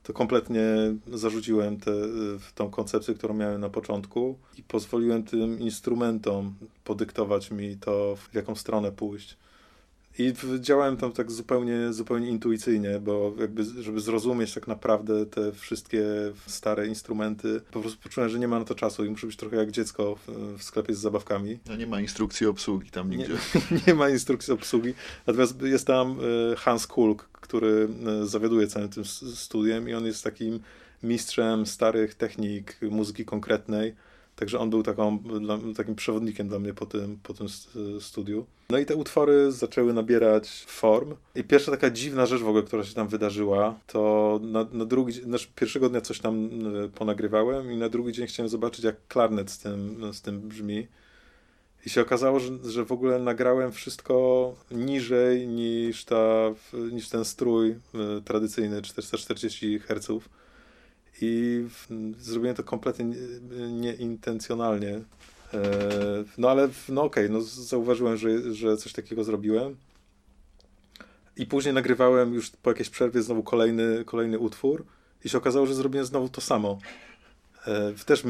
to 0.09 0.13
kompletnie 0.13 0.63
zarzuciłem 1.13 1.81
tę 1.81 1.93
tą 2.55 2.71
koncepcję, 2.71 3.15
którą 3.15 3.35
miałem 3.35 3.61
na 3.61 3.69
początku 3.69 4.39
i 4.59 4.63
pozwoliłem 4.63 5.23
tym 5.23 5.61
instrumentom 5.61 6.55
podyktować 6.85 7.51
mi 7.51 7.77
to, 7.77 8.17
w 8.17 8.35
jaką 8.35 8.55
stronę 8.55 8.93
pójść. 8.93 9.37
I 10.19 10.33
działałem 10.61 10.97
tam 10.97 11.13
tak 11.13 11.33
zupełnie, 11.33 11.93
zupełnie 11.93 12.29
intuicyjnie, 12.29 13.01
bo 13.01 13.35
jakby, 13.41 13.65
żeby 13.65 14.01
zrozumieć 14.01 14.55
tak 14.55 14.67
naprawdę 14.67 15.27
te 15.27 15.53
wszystkie 15.53 16.05
stare 16.47 16.87
instrumenty, 16.87 17.61
po 17.71 17.81
prostu 17.81 18.03
poczułem, 18.03 18.29
że 18.29 18.39
nie 18.39 18.49
ma 18.49 18.59
na 18.59 18.65
to 18.65 18.75
czasu 18.75 19.05
i 19.05 19.11
muszę 19.11 19.27
być 19.27 19.37
trochę 19.37 19.57
jak 19.57 19.71
dziecko 19.71 20.17
w, 20.17 20.59
w 20.59 20.63
sklepie 20.63 20.95
z 20.95 20.99
zabawkami. 20.99 21.59
No 21.69 21.77
nie 21.77 21.87
ma 21.87 22.01
instrukcji 22.01 22.47
obsługi 22.47 22.91
tam 22.91 23.11
nigdzie. 23.11 23.35
Nie, 23.71 23.81
nie 23.87 23.95
ma 23.95 24.09
instrukcji 24.09 24.53
obsługi. 24.53 24.95
Natomiast 25.27 25.63
jest 25.63 25.87
tam 25.87 26.19
e, 26.53 26.57
Hans 26.57 26.87
Kulk, 26.87 27.29
który 27.33 27.89
e, 28.23 28.27
zawiaduje 28.27 28.67
całym 28.67 28.89
tym 28.89 29.05
studiem 29.35 29.89
i 29.89 29.95
on 29.95 30.07
jest 30.07 30.25
takim 30.25 30.61
mistrzem 31.03 31.67
starych 31.67 32.15
technik 32.15 32.77
muzyki 32.83 33.25
konkretnej 33.25 33.95
Także 34.39 34.59
on 34.59 34.71
był 34.71 34.83
taką, 34.83 35.19
takim 35.77 35.95
przewodnikiem 35.95 36.49
dla 36.49 36.59
mnie 36.59 36.75
po 36.75 36.87
tym, 36.87 37.19
po 37.23 37.35
tym 37.35 37.47
studiu. 38.01 38.47
No 38.71 38.79
i 38.79 38.87
te 38.87 38.97
utwory 38.97 39.53
zaczęły 39.53 39.93
nabierać 39.93 40.65
form. 40.67 41.15
I 41.35 41.45
pierwsza 41.45 41.71
taka 41.71 41.91
dziwna 41.91 42.27
rzecz 42.27 42.41
w 42.41 42.49
ogóle, 42.49 42.63
która 42.63 42.85
się 42.85 42.95
tam 42.95 43.09
wydarzyła, 43.09 43.79
to 43.87 44.41
na, 44.43 44.67
na 44.73 44.85
drugi 44.85 45.13
znaczy 45.13 45.49
pierwszego 45.55 45.89
dnia 45.89 46.01
coś 46.01 46.21
tam 46.21 46.51
e, 46.85 46.89
ponagrywałem 46.89 47.73
i 47.73 47.77
na 47.77 47.89
drugi 47.89 48.13
dzień 48.13 48.27
chciałem 48.27 48.49
zobaczyć, 48.49 48.85
jak 48.85 48.97
klarnet 49.09 49.51
z 49.51 49.59
tym, 49.59 50.01
z 50.13 50.23
tym 50.23 50.41
brzmi. 50.41 50.87
I 51.87 51.91
się 51.91 52.01
okazało, 52.01 52.41
że, 52.41 52.51
że 52.65 52.85
w 52.85 52.93
ogóle 52.93 53.19
nagrałem 53.19 53.73
wszystko 53.73 54.55
niżej 54.71 55.49
niż, 55.49 56.05
ta, 56.05 56.55
niż 56.93 57.09
ten 57.09 57.25
strój 57.25 57.71
e, 57.71 57.77
tradycyjny 58.25 58.83
440 58.83 59.79
Hz 59.79 60.29
i 61.21 61.65
zrobiłem 62.19 62.57
to 62.57 62.65
kompletnie 62.65 63.05
nieintencjonalnie. 63.71 65.01
E, 65.55 65.61
no 66.39 66.51
ale, 66.51 66.69
no 66.89 67.03
okej, 67.03 67.25
okay, 67.25 67.37
no 67.37 67.41
zauważyłem, 67.41 68.17
że, 68.17 68.55
że 68.55 68.77
coś 68.77 68.93
takiego 68.93 69.25
zrobiłem. 69.25 69.77
I 71.37 71.47
później 71.47 71.75
nagrywałem 71.75 72.35
już 72.35 72.51
po 72.51 72.71
jakiejś 72.71 72.91
przerwie 72.91 73.23
znowu 73.23 73.43
kolejny, 73.43 74.05
kolejny 74.05 74.39
utwór 74.39 74.85
i 75.25 75.29
się 75.29 75.39
okazało, 75.39 75.67
że 75.67 75.75
zrobiłem 75.75 76.07
znowu 76.07 76.29
to 76.29 76.41
samo. 76.41 76.79
E, 77.69 78.05
też 78.07 78.23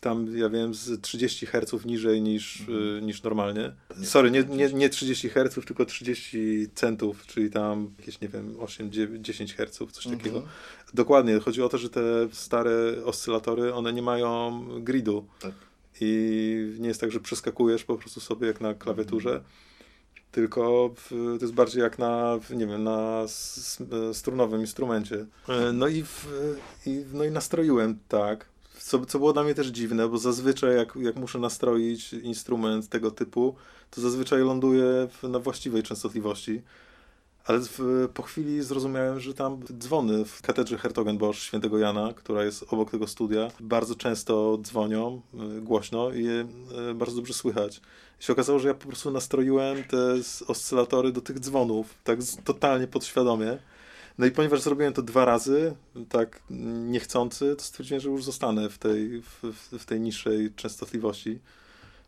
tam, 0.00 0.36
ja 0.36 0.48
wiem, 0.48 0.74
z 0.74 1.00
30 1.00 1.46
Hz 1.46 1.84
niżej 1.84 2.22
niż, 2.22 2.60
mhm. 2.60 2.98
E, 2.98 3.02
niż 3.02 3.22
normalnie. 3.22 3.72
Sorry, 4.02 4.30
nie, 4.30 4.44
nie, 4.44 4.72
nie 4.72 4.88
30 4.88 5.28
Hz, 5.28 5.66
tylko 5.66 5.84
30 5.84 6.66
centów, 6.74 7.26
czyli 7.26 7.50
tam 7.50 7.90
jakieś, 7.98 8.20
nie 8.20 8.28
wiem, 8.28 8.56
8, 8.60 8.92
9, 8.92 9.26
10 9.26 9.54
Hz, 9.54 9.92
coś 9.92 10.06
mhm. 10.06 10.18
takiego. 10.18 10.42
Dokładnie, 10.94 11.38
chodzi 11.38 11.62
o 11.62 11.68
to, 11.68 11.78
że 11.78 11.90
te 11.90 12.02
stare 12.32 13.04
oscylatory, 13.04 13.74
one 13.74 13.92
nie 13.92 14.02
mają 14.02 14.64
gridu. 14.80 15.26
Tak. 15.40 15.52
I 16.00 16.76
nie 16.78 16.88
jest 16.88 17.00
tak, 17.00 17.12
że 17.12 17.20
przeskakujesz 17.20 17.84
po 17.84 17.96
prostu 17.96 18.20
sobie 18.20 18.46
jak 18.46 18.60
na 18.60 18.74
klawiaturze, 18.74 19.30
mhm. 19.30 19.44
tylko 20.32 20.94
w, 20.96 21.08
to 21.10 21.44
jest 21.44 21.54
bardziej 21.54 21.82
jak 21.82 21.98
na, 21.98 22.38
nie 22.50 22.66
wiem, 22.66 22.84
na 22.84 23.24
strunowym 24.12 24.60
instrumencie. 24.60 25.26
E, 25.48 25.72
no 25.72 25.88
i, 25.88 26.02
w, 26.02 26.26
i, 26.86 27.04
no 27.12 27.24
i 27.24 27.30
nastroiłem 27.30 27.98
tak, 28.08 28.51
co, 28.84 29.06
co 29.06 29.18
było 29.18 29.32
dla 29.32 29.44
mnie 29.44 29.54
też 29.54 29.66
dziwne, 29.66 30.08
bo 30.08 30.18
zazwyczaj 30.18 30.76
jak, 30.76 30.96
jak 30.96 31.16
muszę 31.16 31.38
nastroić 31.38 32.12
instrument 32.12 32.88
tego 32.88 33.10
typu, 33.10 33.54
to 33.90 34.00
zazwyczaj 34.00 34.40
ląduje 34.40 35.08
na 35.22 35.38
właściwej 35.38 35.82
częstotliwości. 35.82 36.62
Ale 37.44 37.60
w, 37.60 38.08
po 38.14 38.22
chwili 38.22 38.62
zrozumiałem, 38.62 39.20
że 39.20 39.34
tam 39.34 39.60
dzwony 39.78 40.24
w 40.24 40.42
katedrze 40.42 40.78
Hertogenbosch 40.78 41.38
świętego 41.38 41.78
Jana, 41.78 42.12
która 42.12 42.44
jest 42.44 42.64
obok 42.72 42.90
tego 42.90 43.06
studia, 43.06 43.48
bardzo 43.60 43.94
często 43.94 44.58
dzwonią 44.62 45.20
y, 45.58 45.60
głośno 45.60 46.10
i 46.10 46.24
je 46.24 46.46
y, 46.90 46.94
bardzo 46.94 47.16
dobrze 47.16 47.34
słychać. 47.34 47.80
I 48.20 48.24
się 48.24 48.32
okazało, 48.32 48.58
że 48.58 48.68
ja 48.68 48.74
po 48.74 48.86
prostu 48.88 49.10
nastroiłem 49.10 49.84
te 49.84 50.14
oscylatory 50.46 51.12
do 51.12 51.20
tych 51.20 51.40
dzwonów, 51.40 51.94
tak 52.04 52.18
totalnie 52.44 52.86
podświadomie. 52.86 53.58
No 54.18 54.26
i 54.26 54.30
ponieważ 54.30 54.60
zrobiłem 54.60 54.92
to 54.92 55.02
dwa 55.02 55.24
razy, 55.24 55.74
tak 56.08 56.42
niechcący, 56.86 57.56
to 57.56 57.62
stwierdziłem, 57.62 58.00
że 58.00 58.08
już 58.08 58.24
zostanę 58.24 58.68
w 58.68 58.78
tej, 58.78 59.22
w, 59.22 59.54
w 59.78 59.84
tej 59.84 60.00
niższej 60.00 60.52
częstotliwości. 60.56 61.38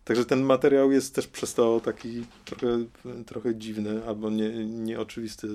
Także 0.04 0.24
ten 0.24 0.42
materiał 0.42 0.92
jest 0.92 1.14
też 1.14 1.26
przez 1.26 1.54
to 1.54 1.80
taki 1.80 2.24
trochę, 2.44 2.84
trochę 3.26 3.54
dziwny 3.54 4.06
albo 4.06 4.30
nie, 4.30 4.66
nieoczywisty. 4.66 5.48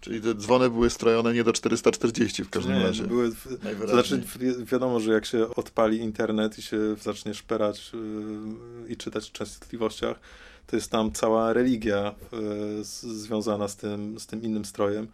Czyli 0.00 0.20
te 0.20 0.34
dzwony 0.34 0.70
były 0.70 0.90
strojone 0.90 1.34
nie 1.34 1.44
do 1.44 1.52
440 1.52 2.44
w 2.44 2.50
każdym 2.50 2.78
nie, 2.78 2.82
razie. 2.82 3.04
Były, 3.04 3.32
to 3.80 3.88
znaczy 3.88 4.22
wiadomo, 4.64 5.00
że 5.00 5.12
jak 5.12 5.26
się 5.26 5.54
odpali 5.54 5.98
internet 5.98 6.58
i 6.58 6.62
się 6.62 6.78
zacznie 7.02 7.34
szperać 7.34 7.92
yy, 7.92 8.92
i 8.92 8.96
czytać 8.96 9.28
w 9.28 9.32
częstotliwościach, 9.32 10.20
to 10.66 10.76
jest 10.76 10.90
tam 10.90 11.12
cała 11.12 11.52
religia 11.52 12.14
yy, 12.32 12.84
z, 12.84 13.00
związana 13.02 13.68
z 13.68 13.76
tym, 13.76 14.20
z 14.20 14.26
tym 14.26 14.42
innym 14.42 14.64
strojem. 14.64 15.08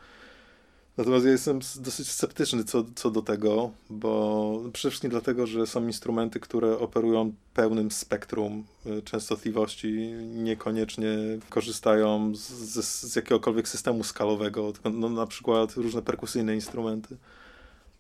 Natomiast 0.97 1.25
ja 1.25 1.31
jestem 1.31 1.61
dosyć 1.81 2.11
sceptyczny 2.11 2.65
co, 2.65 2.85
co 2.95 3.11
do 3.11 3.23
tego, 3.23 3.71
bo 3.91 4.63
przede 4.73 4.91
wszystkim 4.91 5.11
dlatego, 5.11 5.47
że 5.47 5.67
są 5.67 5.87
instrumenty, 5.87 6.41
które 6.41 6.79
operują 6.79 7.33
pełnym 7.55 7.91
spektrum 7.91 8.65
y, 8.87 9.03
częstotliwości, 9.03 10.13
niekoniecznie 10.35 11.09
korzystają 11.49 12.35
z, 12.35 12.49
z, 12.49 13.03
z 13.13 13.17
jakiegokolwiek 13.17 13.69
systemu 13.69 14.05
skalowego, 14.05 14.73
no, 14.93 15.09
na 15.09 15.27
przykład 15.27 15.75
różne 15.77 16.03
perkusyjne 16.03 16.55
instrumenty. 16.55 17.17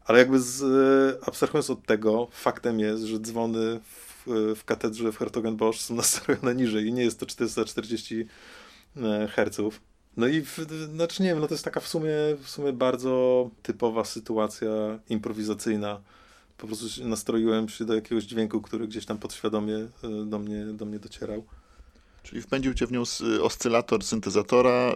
Ale 0.05 0.19
jakby 0.19 0.41
z, 0.41 0.63
abstrahując 1.29 1.71
od 1.71 1.87
tego, 1.87 2.29
faktem 2.31 2.81
jest, 2.81 3.03
że 3.03 3.21
dzwony 3.21 3.81
w, 3.81 4.55
w 4.57 4.65
katedrze 4.65 5.13
w 5.13 5.19
Hertogenbosch 5.19 5.81
są 5.81 5.95
nastawione 6.05 6.55
niżej 6.55 6.87
i 6.87 6.93
nie 6.93 7.03
jest 7.03 7.21
to 7.21 7.27
440 7.27 8.27
e, 8.97 9.29
Hz. 9.29 9.81
No 10.16 10.26
i 10.26 10.42
w, 10.42 10.59
znaczy 10.95 11.23
nie 11.23 11.28
wiem, 11.28 11.38
no 11.40 11.47
to 11.47 11.54
jest 11.54 11.64
taka 11.64 11.81
w 11.81 11.88
sumie, 11.88 12.12
w 12.42 12.49
sumie 12.49 12.73
bardzo 12.73 13.50
typowa 13.62 14.04
sytuacja 14.04 14.69
improwizacyjna. 15.09 16.00
Po 16.59 16.66
prostu 16.66 17.09
nastroiłem 17.09 17.69
się 17.69 17.85
do 17.85 17.95
jakiegoś 17.95 18.25
dźwięku, 18.25 18.61
który 18.61 18.88
gdzieś 18.88 19.07
tam 19.07 19.19
podświadomie 19.19 19.76
e, 19.76 19.88
do 20.26 20.38
mnie, 20.38 20.64
do 20.64 20.85
mnie 20.85 20.99
docierał. 20.99 21.45
Czyli 22.23 22.43
wpędził 22.43 22.75
cię 22.75 22.87
w 22.87 22.93
nią 22.93 23.02
oscylator 23.43 24.05
syntezatora 24.05 24.95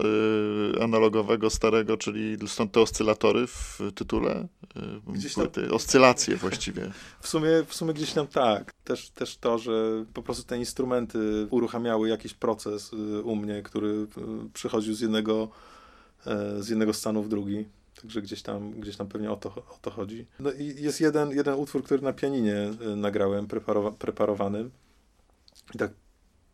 yy, 0.74 0.82
analogowego, 0.82 1.50
starego, 1.50 1.96
czyli 1.96 2.36
stąd 2.46 2.72
te 2.72 2.80
oscylatory 2.80 3.46
w 3.46 3.78
tytule? 3.94 4.48
Yy, 4.76 5.14
gdzieś 5.14 5.34
tam... 5.34 5.44
Płyty, 5.44 5.70
oscylacje 5.70 6.36
właściwie. 6.36 6.90
W 7.20 7.28
sumie, 7.28 7.50
w 7.66 7.74
sumie 7.74 7.94
gdzieś 7.94 8.12
tam 8.12 8.26
tak. 8.26 8.72
Też, 8.84 9.10
też 9.10 9.36
to, 9.36 9.58
że 9.58 10.04
po 10.14 10.22
prostu 10.22 10.44
te 10.44 10.58
instrumenty 10.58 11.46
uruchamiały 11.50 12.08
jakiś 12.08 12.34
proces 12.34 12.92
u 13.24 13.36
mnie, 13.36 13.62
który 13.62 14.06
przychodził 14.52 14.94
z 14.94 15.00
jednego, 15.00 15.48
yy, 16.26 16.62
z 16.62 16.68
jednego 16.68 16.92
stanu 16.92 17.22
w 17.22 17.28
drugi. 17.28 17.64
Także 18.02 18.22
gdzieś 18.22 18.42
tam, 18.42 18.72
gdzieś 18.72 18.96
tam 18.96 19.08
pewnie 19.08 19.30
o 19.30 19.36
to, 19.36 19.48
o 19.48 19.78
to 19.82 19.90
chodzi. 19.90 20.26
No 20.40 20.52
i 20.52 20.82
jest 20.82 21.00
jeden, 21.00 21.30
jeden 21.30 21.54
utwór, 21.54 21.84
który 21.84 22.02
na 22.02 22.12
pianinie 22.12 22.70
nagrałem, 22.96 23.46
preparowa 23.46 23.90
preparowanym. 23.90 24.70
I 25.74 25.78
tak 25.78 25.90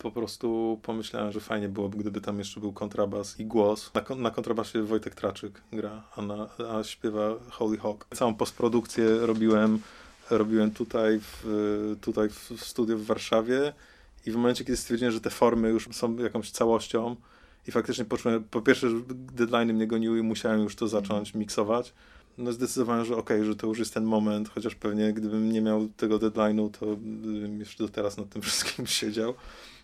po 0.02 0.10
prostu 0.10 0.78
pomyślałem, 0.82 1.32
że 1.32 1.40
fajnie 1.40 1.68
byłoby, 1.68 1.98
gdyby 1.98 2.20
tam 2.20 2.38
jeszcze 2.38 2.60
był 2.60 2.72
kontrabas 2.72 3.40
i 3.40 3.44
głos. 3.44 3.90
Na, 3.94 4.16
na 4.16 4.30
kontrabasie 4.30 4.82
Wojtek 4.82 5.14
Traczyk 5.14 5.60
gra, 5.72 6.02
a, 6.16 6.22
na, 6.22 6.48
a 6.70 6.84
śpiewa 6.84 7.34
Holy 7.50 7.78
Hawk. 7.78 8.06
Całą 8.14 8.34
postprodukcję 8.34 9.18
robiłem, 9.20 9.78
robiłem 10.30 10.70
tutaj, 10.70 11.20
w, 11.20 11.96
tutaj 12.00 12.28
w 12.28 12.64
studiu 12.64 12.98
w 12.98 13.06
Warszawie 13.06 13.72
i 14.26 14.30
w 14.30 14.36
momencie, 14.36 14.64
kiedy 14.64 14.76
stwierdziłem, 14.76 15.12
że 15.12 15.20
te 15.20 15.30
formy 15.30 15.68
już 15.68 15.88
są 15.92 16.16
jakąś 16.16 16.50
całością 16.50 17.16
i 17.68 17.72
faktycznie 17.72 18.04
poczułem, 18.04 18.44
po 18.50 18.62
pierwsze, 18.62 18.90
że 18.90 18.96
deadline 19.08 19.72
mnie 19.72 19.86
goniły 19.86 20.18
i 20.18 20.22
musiałem 20.22 20.60
już 20.60 20.76
to 20.76 20.88
zacząć 20.88 21.34
miksować, 21.34 21.94
no 22.38 22.52
zdecydowałem, 22.52 23.04
że 23.04 23.16
okej, 23.16 23.36
okay, 23.36 23.46
że 23.46 23.56
to 23.56 23.66
już 23.66 23.78
jest 23.78 23.94
ten 23.94 24.04
moment, 24.04 24.48
chociaż 24.48 24.74
pewnie 24.74 25.12
gdybym 25.12 25.52
nie 25.52 25.60
miał 25.60 25.88
tego 25.88 26.18
deadline'u, 26.18 26.70
to 26.70 26.86
bym 26.96 27.60
jeszcze 27.60 27.84
do 27.84 27.88
teraz 27.88 28.16
nad 28.16 28.28
tym 28.28 28.42
wszystkim 28.42 28.86
siedział. 29.00 29.34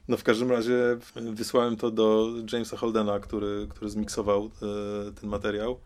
No 0.08 0.16
w 0.16 0.24
każdym 0.24 0.50
razie 0.50 0.98
wysłałem 1.16 1.76
to 1.76 1.90
do 1.90 2.28
Jamesa 2.52 2.76
Holdena, 2.76 3.20
który, 3.20 3.66
który 3.70 3.90
zmiksował 3.90 4.44
e, 4.44 5.12
ten 5.20 5.30
materiał, 5.30 5.78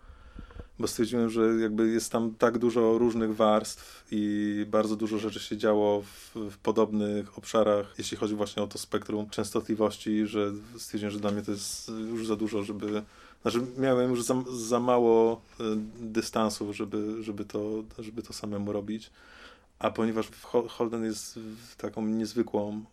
bo 0.79 0.89
stwierdziłem, 0.89 1.31
że 1.31 1.41
jakby 1.61 1.91
jest 1.91 2.13
tam 2.13 2.35
tak 2.35 2.59
dużo 2.59 2.99
różnych 2.99 3.37
warstw 3.37 4.07
i 4.11 4.67
bardzo 4.71 4.97
dużo 4.97 5.19
rzeczy 5.19 5.41
się 5.41 5.57
działo 5.57 6.03
w, 6.03 6.35
w 6.51 6.59
podobnych 6.59 7.39
obszarach, 7.39 7.95
jeśli 7.99 8.17
chodzi 8.17 8.35
właśnie 8.35 8.63
o 8.63 8.67
to 8.67 8.79
spektrum 8.79 9.31
częstotliwości, 9.31 10.27
że 10.27 10.53
stwierdziłem, 10.79 11.13
że 11.13 11.21
dla 11.21 11.31
mnie 11.31 11.43
to 11.43 11.53
jest 11.53 11.89
już 11.89 12.27
za 12.27 12.37
dużo, 12.37 12.63
żeby 12.63 13.03
znaczy 13.43 13.61
miałem 13.79 14.11
już 14.11 14.23
za, 14.23 14.35
za 14.53 14.81
mało 14.81 15.41
e, 15.61 15.65
dystansów, 16.01 16.77
żeby, 16.77 17.23
żeby, 17.23 17.45
to, 17.45 17.85
żeby 17.99 18.23
to 18.23 18.33
samemu 18.33 18.73
robić. 18.73 19.11
A 19.79 19.91
ponieważ 19.91 20.29
Holden 20.69 21.05
jest 21.05 21.41
taką 21.77 22.07
niezwykłą 22.07 22.85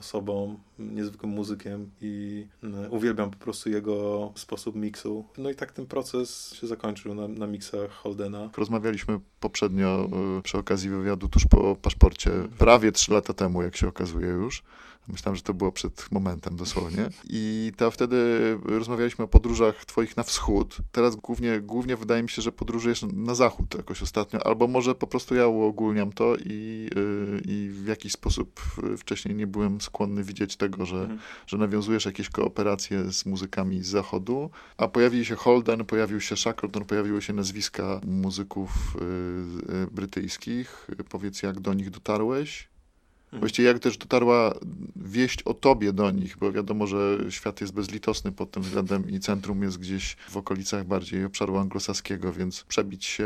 osobą, 0.00 0.58
niezwykłym 0.78 1.32
muzykiem 1.32 1.90
i 2.00 2.46
e, 2.62 2.90
uwielbiam 2.90 3.30
po 3.30 3.36
prostu 3.36 3.70
jego 3.70 4.32
sposób 4.34 4.76
miksu. 4.76 5.24
No 5.38 5.50
i 5.50 5.54
tak 5.54 5.72
ten 5.72 5.86
proces 5.86 6.54
się 6.54 6.66
zakończył 6.66 7.14
na, 7.14 7.28
na 7.28 7.46
miksach 7.46 7.90
Holdena. 7.90 8.50
Rozmawialiśmy 8.56 9.20
poprzednio 9.46 10.08
przy 10.42 10.58
okazji 10.58 10.90
wywiadu 10.90 11.28
tuż 11.28 11.46
po 11.46 11.76
paszporcie, 11.76 12.30
prawie 12.58 12.92
trzy 12.92 13.12
lata 13.12 13.32
temu, 13.34 13.62
jak 13.62 13.76
się 13.76 13.88
okazuje 13.88 14.28
już. 14.28 14.62
Myślałem, 15.08 15.36
że 15.36 15.42
to 15.42 15.54
było 15.54 15.72
przed 15.72 16.08
momentem 16.10 16.56
dosłownie. 16.56 17.08
I 17.28 17.72
to 17.76 17.90
wtedy 17.90 18.16
rozmawialiśmy 18.64 19.24
o 19.24 19.28
podróżach 19.28 19.84
twoich 19.84 20.16
na 20.16 20.22
wschód. 20.22 20.76
Teraz 20.92 21.16
głównie, 21.16 21.60
głównie 21.60 21.96
wydaje 21.96 22.22
mi 22.22 22.28
się, 22.28 22.42
że 22.42 22.52
podróżujesz 22.52 23.02
na 23.02 23.34
zachód 23.34 23.74
jakoś 23.74 24.02
ostatnio, 24.02 24.46
albo 24.46 24.66
może 24.66 24.94
po 24.94 25.06
prostu 25.06 25.34
ja 25.34 25.46
uogólniam 25.46 26.12
to 26.12 26.36
i, 26.36 26.88
yy, 26.96 27.40
i 27.44 27.68
w 27.72 27.86
jakiś 27.86 28.12
sposób 28.12 28.60
wcześniej 28.98 29.34
nie 29.34 29.46
byłem 29.46 29.80
skłonny 29.80 30.24
widzieć 30.24 30.56
tego, 30.56 30.86
że, 30.86 30.96
mhm. 31.00 31.18
że 31.46 31.56
nawiązujesz 31.56 32.04
jakieś 32.04 32.28
kooperacje 32.28 33.12
z 33.12 33.26
muzykami 33.26 33.82
z 33.82 33.86
zachodu, 33.86 34.50
a 34.76 34.88
pojawił 34.88 35.24
się 35.24 35.34
Holden, 35.34 35.84
pojawił 35.84 36.20
się 36.20 36.36
Shackleton, 36.36 36.84
pojawiły 36.84 37.22
się 37.22 37.32
nazwiska 37.32 38.00
muzyków 38.06 38.96
brytyjskich. 39.92 40.86
Powiedz, 41.08 41.42
jak 41.42 41.60
do 41.60 41.74
nich 41.74 41.90
dotarłeś? 41.90 42.68
Mhm. 43.26 43.40
Właściwie 43.40 43.68
jak 43.68 43.78
też 43.78 43.98
dotarła 43.98 44.54
wieść 44.96 45.42
o 45.42 45.54
tobie 45.54 45.92
do 45.92 46.10
nich, 46.10 46.36
bo 46.38 46.52
wiadomo, 46.52 46.86
że 46.86 47.18
świat 47.30 47.60
jest 47.60 47.72
bezlitosny 47.72 48.32
pod 48.32 48.50
tym 48.50 48.62
względem 48.62 49.10
i 49.10 49.20
centrum 49.20 49.62
jest 49.62 49.78
gdzieś 49.78 50.16
w 50.28 50.36
okolicach 50.36 50.84
bardziej 50.86 51.24
obszaru 51.24 51.56
anglosaskiego, 51.56 52.32
więc 52.32 52.64
przebić 52.64 53.04
się 53.04 53.24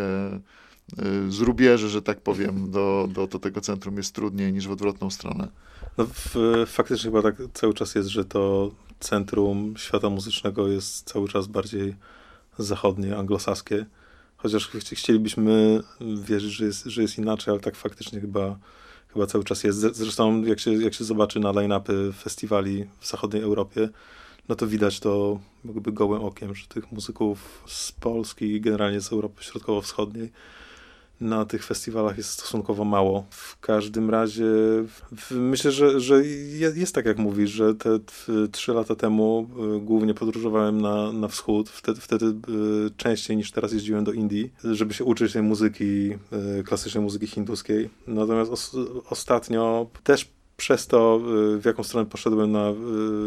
y, 1.28 1.32
z 1.32 1.40
rubieży, 1.40 1.88
że 1.88 2.02
tak 2.02 2.20
powiem, 2.20 2.70
do, 2.70 3.08
do, 3.12 3.26
do 3.26 3.38
tego 3.38 3.60
centrum 3.60 3.96
jest 3.96 4.14
trudniej 4.14 4.52
niż 4.52 4.68
w 4.68 4.70
odwrotną 4.70 5.10
stronę. 5.10 5.48
No, 5.98 6.06
w, 6.06 6.64
faktycznie 6.66 7.10
chyba 7.10 7.22
tak 7.22 7.36
cały 7.54 7.74
czas 7.74 7.94
jest, 7.94 8.08
że 8.08 8.24
to 8.24 8.70
centrum 9.00 9.74
świata 9.76 10.10
muzycznego 10.10 10.68
jest 10.68 11.06
cały 11.06 11.28
czas 11.28 11.46
bardziej 11.46 11.94
zachodnie, 12.58 13.16
anglosaskie. 13.16 13.86
Chociaż 14.42 14.70
chcielibyśmy 14.92 15.80
wierzyć, 16.00 16.52
że 16.52 16.64
jest, 16.64 16.84
że 16.84 17.02
jest 17.02 17.18
inaczej, 17.18 17.52
ale 17.52 17.60
tak 17.60 17.76
faktycznie 17.76 18.20
chyba 18.20 18.58
chyba 19.12 19.26
cały 19.26 19.44
czas 19.44 19.64
jest. 19.64 19.78
Zresztą 19.78 20.44
jak 20.44 20.60
się, 20.60 20.72
jak 20.72 20.94
się 20.94 21.04
zobaczy 21.04 21.40
na 21.40 21.52
line-upy 21.52 22.12
festiwali 22.12 22.84
w 23.00 23.06
zachodniej 23.06 23.42
Europie, 23.42 23.88
no 24.48 24.54
to 24.54 24.66
widać 24.66 25.00
to 25.00 25.40
jakby 25.64 25.92
gołym 25.92 26.22
okiem, 26.22 26.54
że 26.54 26.66
tych 26.66 26.92
muzyków 26.92 27.64
z 27.66 27.92
Polski 27.92 28.44
i 28.44 28.60
generalnie 28.60 29.00
z 29.00 29.12
Europy 29.12 29.44
Środkowo-Wschodniej 29.44 30.32
na 31.20 31.44
tych 31.44 31.64
festiwalach 31.64 32.16
jest 32.16 32.30
stosunkowo 32.30 32.84
mało. 32.84 33.26
W 33.30 33.60
każdym 33.60 34.10
razie 34.10 34.44
myślę, 35.30 35.72
że, 35.72 36.00
że 36.00 36.26
jest 36.74 36.94
tak 36.94 37.06
jak 37.06 37.18
mówisz, 37.18 37.50
że 37.50 37.74
te 37.74 37.98
trzy 38.52 38.72
lata 38.72 38.94
temu 38.94 39.48
y, 39.76 39.80
głównie 39.80 40.14
podróżowałem 40.14 40.80
na, 40.80 41.12
na 41.12 41.28
wschód, 41.28 41.70
wtedy, 41.70 42.00
wtedy 42.00 42.26
y, 42.26 42.32
częściej 42.96 43.36
niż 43.36 43.50
teraz 43.50 43.72
jeździłem 43.72 44.04
do 44.04 44.12
Indii, 44.12 44.52
żeby 44.64 44.94
się 44.94 45.04
uczyć 45.04 45.32
tej 45.32 45.42
muzyki, 45.42 46.10
y, 46.60 46.64
klasycznej 46.64 47.04
muzyki 47.04 47.26
hinduskiej. 47.26 47.90
Natomiast 48.06 48.50
os, 48.52 48.76
ostatnio 49.10 49.86
też 50.04 50.28
przez 50.56 50.86
to, 50.86 51.20
w 51.58 51.62
jaką 51.64 51.82
stronę 51.82 52.10
poszedłem 52.10 52.52
na, 52.52 52.72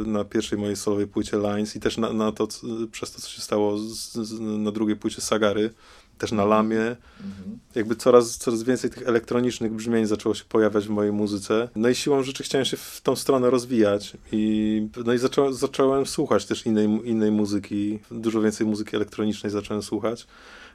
na 0.05 0.23
pierwszej 0.23 0.59
mojej 0.59 0.75
solowej 0.75 1.07
płycie 1.07 1.38
Lines 1.38 1.75
i 1.75 1.79
też 1.79 1.97
na, 1.97 2.13
na 2.13 2.31
to, 2.31 2.47
przez 2.91 3.12
to, 3.12 3.21
co 3.21 3.29
się 3.29 3.41
stało 3.41 3.77
z, 3.77 4.13
z, 4.13 4.39
na 4.39 4.71
drugiej 4.71 4.95
płycie 4.95 5.21
Sagary, 5.21 5.73
też 6.17 6.32
na 6.32 6.46
lamie. 6.46 6.79
Mhm. 6.79 7.60
Jakby 7.75 7.96
coraz, 7.96 8.38
coraz 8.38 8.63
więcej 8.63 8.89
tych 8.89 9.08
elektronicznych 9.08 9.74
brzmień 9.74 10.05
zaczęło 10.05 10.36
się 10.36 10.43
pojawiać 10.50 10.88
w 10.88 10.89
mojej 10.89 11.12
muzyce. 11.12 11.70
No 11.75 11.89
i 11.89 11.96
siłą 11.96 12.24
rzeczy 12.24 12.43
chciałem 12.43 12.65
się 12.65 12.77
w 12.77 13.01
tą 13.01 13.15
stronę 13.15 13.50
rozwijać. 13.50 14.17
I, 14.32 14.88
no 15.05 15.13
i 15.13 15.17
zaczą, 15.17 15.53
zacząłem 15.53 16.05
słuchać 16.05 16.46
też 16.46 16.65
innej, 16.65 16.86
innej 17.03 17.32
muzyki. 17.32 18.00
Dużo 18.12 18.41
więcej 18.41 18.67
muzyki 18.67 18.96
elektronicznej 18.96 19.51
zacząłem 19.51 19.84
słuchać. 19.84 20.27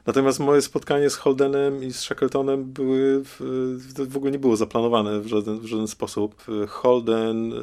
Natomiast 0.05 0.39
moje 0.39 0.61
spotkanie 0.61 1.09
z 1.09 1.15
Holdenem 1.15 1.83
i 1.83 1.93
z 1.93 1.99
Shackletonem 1.99 2.65
były, 2.65 3.23
w, 3.23 4.05
w 4.09 4.17
ogóle 4.17 4.31
nie 4.31 4.39
było 4.39 4.57
zaplanowane 4.57 5.19
w 5.19 5.27
żaden, 5.27 5.59
w 5.59 5.65
żaden 5.65 5.87
sposób. 5.87 6.43
Holden 6.67 7.53
e, 7.53 7.57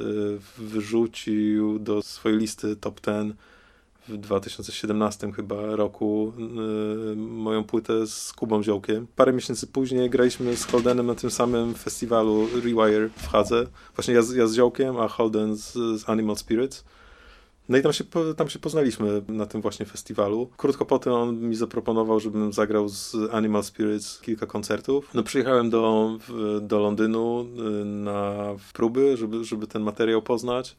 wyrzucił 0.59 1.78
do 1.78 2.02
swojej 2.02 2.38
listy 2.38 2.76
top 2.76 3.00
10 3.06 3.35
w 4.08 4.16
2017 4.16 5.32
chyba 5.32 5.76
roku 5.76 6.32
yy, 6.38 7.16
moją 7.16 7.64
płytę 7.64 8.06
z 8.06 8.32
Kubą 8.32 8.62
Ziołkiem. 8.62 9.06
Parę 9.16 9.32
miesięcy 9.32 9.66
później 9.66 10.10
graliśmy 10.10 10.56
z 10.56 10.64
Holdenem 10.64 11.06
na 11.06 11.14
tym 11.14 11.30
samym 11.30 11.75
festiwalu 11.75 12.49
Rewire 12.54 13.08
w 13.16 13.28
Hadze. 13.28 13.66
Właśnie 13.97 14.14
ja, 14.14 14.21
ja 14.36 14.47
z 14.47 14.54
Ziołkiem, 14.54 14.97
a 14.97 15.08
Holden 15.08 15.56
z, 15.56 15.73
z 15.73 16.08
Animal 16.08 16.36
Spirits. 16.36 16.84
No 17.69 17.78
i 17.78 17.82
tam 17.82 17.92
się, 17.92 18.04
tam 18.36 18.49
się 18.49 18.58
poznaliśmy 18.58 19.23
na 19.28 19.47
tym 19.47 19.60
właśnie 19.60 19.86
festiwalu. 19.86 20.50
Krótko 20.56 20.84
potem 20.84 21.12
on 21.12 21.40
mi 21.40 21.56
zaproponował, 21.56 22.21
żebym 22.21 22.52
zagrał 22.52 22.88
z 22.88 23.16
Animal 23.32 23.62
Spirits 23.62 24.21
kilka 24.21 24.47
koncertów. 24.47 25.10
No 25.14 25.23
przyjechałem 25.23 25.71
do, 25.71 26.10
do 26.60 26.80
Londynu 26.80 27.40
y, 27.40 27.84
na 27.84 28.34
próby, 28.73 29.16
żeby, 29.16 29.45
żeby 29.45 29.66
ten 29.66 29.82
materiał 29.82 30.23
poznać. 30.23 30.76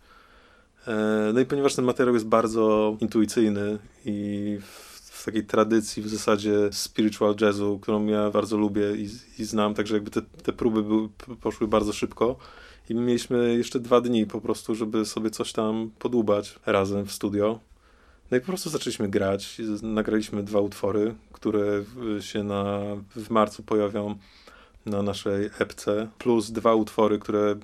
E, 0.88 1.32
no 1.34 1.40
i 1.40 1.46
ponieważ 1.46 1.76
ten 1.76 1.86
materiał 1.86 2.14
jest 2.14 2.28
bardzo 2.28 2.98
intuicyjny 3.00 3.78
i 4.06 4.58
w 5.02 5.26
takiej 5.26 5.46
tradycji 5.46 6.04
w 6.04 6.08
zasadzie 6.08 6.52
spiritual 6.72 7.36
jazzu, 7.42 7.80
którą 7.82 8.06
ja 8.06 8.32
bardzo 8.32 8.58
lubię 8.58 8.96
i, 8.96 9.10
i 9.40 9.46
znam, 9.46 9.74
także 9.74 9.96
jakby 9.96 10.12
te, 10.12 10.22
te 10.22 10.54
próby 10.54 10.84
były, 10.84 11.10
poszły 11.42 11.68
bardzo 11.68 11.94
szybko. 11.94 12.36
I 12.90 12.96
mieliśmy 12.96 13.58
jeszcze 13.58 13.80
dwa 13.80 14.02
dni 14.02 14.26
po 14.26 14.42
prostu, 14.42 14.76
żeby 14.76 15.06
sobie 15.06 15.30
coś 15.30 15.54
tam 15.54 15.92
podłubać 16.00 16.60
razem 16.66 17.06
w 17.06 17.12
studio. 17.12 17.60
No 18.32 18.38
i 18.38 18.40
po 18.40 18.48
prostu 18.48 18.70
zaczęliśmy 18.70 19.10
grać. 19.10 19.62
Nagraliśmy 19.82 20.44
dwa 20.44 20.60
utwory, 20.60 21.16
które 21.32 21.84
się 22.20 22.44
na, 22.44 22.82
w 23.16 23.30
marcu 23.30 23.64
pojawią 23.64 24.16
na 24.88 25.02
naszej 25.02 25.50
epce, 25.60 26.08
plus 26.18 26.52
dwa 26.52 26.76
utwory, 26.76 27.20
które 27.20 27.56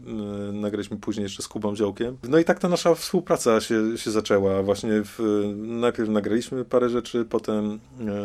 y, 0.50 0.54
nagraliśmy 0.54 0.98
później 0.98 1.24
jeszcze 1.24 1.44
z 1.44 1.48
Kubą 1.48 1.76
Ziołkiem. 1.76 2.18
No 2.30 2.38
i 2.40 2.44
tak 2.44 2.60
ta 2.60 2.70
nasza 2.70 2.96
współpraca 2.96 3.62
się, 3.62 3.98
się 3.98 4.12
zaczęła. 4.12 4.64
Właśnie 4.64 4.92
w, 5.04 5.20
najpierw 5.56 6.10
nagraliśmy 6.10 6.66
parę 6.66 6.90
rzeczy, 6.90 7.26
potem 7.26 7.80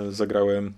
y, 0.09 0.13
zagrałem 0.13 0.73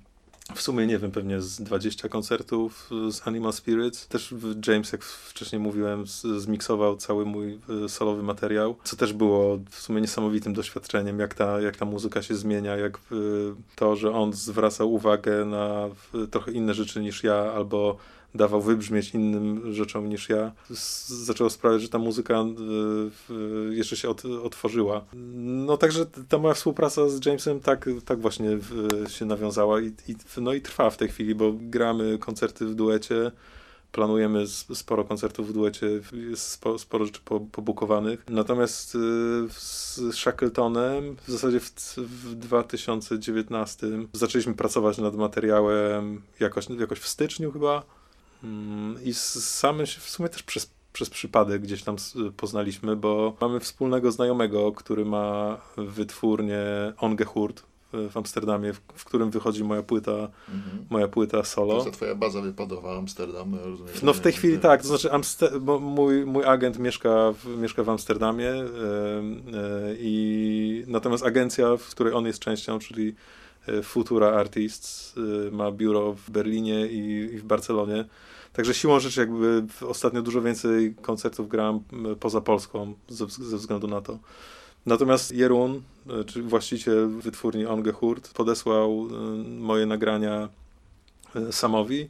w 0.55 0.63
sumie, 0.63 0.87
nie 0.87 0.99
wiem, 0.99 1.11
pewnie 1.11 1.41
z 1.41 1.63
20 1.63 2.09
koncertów 2.09 2.91
z 3.11 3.27
Animal 3.27 3.53
Spirits. 3.53 4.09
Też 4.09 4.35
James, 4.67 4.93
jak 4.93 5.05
wcześniej 5.05 5.61
mówiłem, 5.61 6.05
zmiksował 6.39 6.97
cały 6.97 7.25
mój 7.27 7.59
y, 7.85 7.89
solowy 7.89 8.23
materiał, 8.23 8.77
co 8.85 8.97
też 8.97 9.13
było 9.13 9.59
w 9.71 9.79
sumie 9.79 10.01
niesamowitym 10.01 10.53
doświadczeniem, 10.53 11.19
jak 11.19 11.35
ta, 11.35 11.61
jak 11.61 11.77
ta 11.77 11.85
muzyka 11.85 12.23
się 12.23 12.35
zmienia, 12.35 12.77
jak 12.77 12.97
y, 12.97 13.01
to, 13.77 13.97
że 13.97 14.13
on 14.13 14.33
zwraca 14.33 14.85
uwagę 14.85 15.45
na 15.45 15.89
trochę 16.31 16.53
inne 16.53 16.75
rzeczy 16.75 17.01
niż 17.01 17.25
ja, 17.25 17.35
albo 17.35 17.97
dawał 18.35 18.61
wybrzmieć 18.61 19.15
innym 19.15 19.73
rzeczom 19.75 20.09
niż 20.09 20.29
ja, 20.29 20.53
zaczęło 21.07 21.51
sprawiać, 21.51 21.83
że 21.83 21.89
ta 21.89 21.99
muzyka 21.99 22.45
y, 23.31 23.75
jeszcze 23.75 23.97
się 23.97 24.09
otworzyła. 24.43 25.05
No 25.35 25.77
także 25.77 26.07
ta 26.29 26.39
moja 26.39 26.55
współpraca 26.55 27.09
z 27.09 27.27
Jamesem 27.27 27.61
tak, 27.61 27.89
tak 28.05 28.21
właśnie 28.21 28.59
się 29.09 29.25
nawiązała 29.25 29.81
i, 29.81 29.87
i, 29.87 30.17
no 30.41 30.53
i 30.53 30.61
trwa 30.61 30.91
w 30.91 30.97
tej 30.97 31.09
chwili, 31.09 31.35
bo 31.35 31.53
gramy 31.53 32.19
koncerty 32.19 32.67
w 32.67 32.75
duecie, 32.75 33.31
planujemy 33.93 34.47
sporo 34.75 35.05
koncertów 35.05 35.49
w 35.49 35.53
duecie, 35.53 35.87
jest 36.13 36.49
sporo, 36.49 36.79
sporo 36.79 37.07
rzeczy 37.07 37.21
pobukowanych. 37.53 38.25
Natomiast 38.29 38.95
y, 38.95 38.99
z 39.51 40.01
Shackletonem 40.15 41.17
w 41.27 41.31
zasadzie 41.31 41.61
w, 41.61 41.73
w 41.97 42.35
2019 42.35 43.87
zaczęliśmy 44.13 44.55
pracować 44.55 44.99
nad 44.99 45.15
materiałem 45.15 46.23
jakoś, 46.41 46.67
jakoś 46.81 46.99
w 46.99 47.09
styczniu 47.09 47.53
chyba 47.53 48.00
I 49.05 49.15
samym 49.15 49.87
się 49.87 50.01
w 50.01 50.11
sumie 50.11 50.29
też 50.29 50.43
przez, 50.43 50.71
przez 50.93 51.11
przypadek 51.11 51.63
gdzieś 51.63 51.83
tam 51.83 51.97
poznaliśmy, 52.37 52.97
bo 52.97 53.37
mamy 53.41 53.61
wspólnego 53.61 54.13
znajomego, 54.13 54.73
który 54.73 55.05
ma 55.05 55.59
wytwórnię 55.77 56.63
Ongehurt 56.99 57.63
w 57.93 58.17
Amsterdamie, 58.17 58.73
w, 58.73 58.81
w, 58.95 59.05
którym 59.05 59.31
wychodzi 59.31 59.65
moja 59.65 59.83
płyta, 59.83 60.13
mhm. 60.49 60.87
moja 60.91 61.09
płyta 61.09 61.45
solo. 61.45 61.79
To 61.79 61.85
jest 61.85 61.97
twoja 61.97 62.15
baza 62.15 62.41
wypadowa, 62.41 62.99
Amsterdam. 62.99 63.55
Rozumiem, 63.55 63.95
no 64.03 64.13
w 64.13 64.21
tej 64.21 64.33
chwili 64.33 64.55
nie, 64.55 64.61
tak, 64.61 64.83
to 64.83 64.89
znaczy 64.89 65.13
Amster 65.13 65.61
mój, 65.81 66.27
mój 66.27 66.45
agent 66.45 66.79
mieszka 66.79 67.33
w, 67.33 67.61
mieszka 67.61 67.85
w 67.85 67.89
Amsterdamie 67.89 68.45
yy, 68.45 68.63
yy, 69.53 69.97
i 70.01 70.85
natomiast 70.87 71.25
agencja, 71.27 71.77
w 71.77 71.91
której 71.91 72.13
on 72.13 72.27
jest 72.27 72.39
częścią, 72.39 72.79
czyli 72.79 73.15
Futura 73.83 74.29
Artists, 74.29 75.17
yy, 75.17 75.51
ma 75.53 75.73
biuro 75.73 76.13
w 76.15 76.31
Berlinie 76.31 76.87
i, 76.87 77.29
w 77.39 77.45
Barcelonie. 77.45 78.05
Także 78.53 78.75
siłą 78.75 79.01
rzeczy 79.01 79.21
jakby 79.21 79.63
ostatnio 79.87 80.23
dużo 80.23 80.43
więcej 80.43 80.95
koncertów 81.03 81.49
grałem 81.49 81.81
poza 82.21 82.41
Polską 82.41 82.95
ze, 83.09 83.27
względu 83.57 83.89
na 83.89 84.01
to. 84.01 84.19
Natomiast 84.87 85.33
Jerun, 85.33 85.83
czyli 86.27 86.49
właściciel 86.49 87.09
wytwórni 87.09 87.67
Ongehurt, 87.67 88.33
podesłał 88.33 88.91
e, 88.91 89.19
moje 89.49 89.87
nagrania 89.87 90.49
Samowi. 91.51 92.09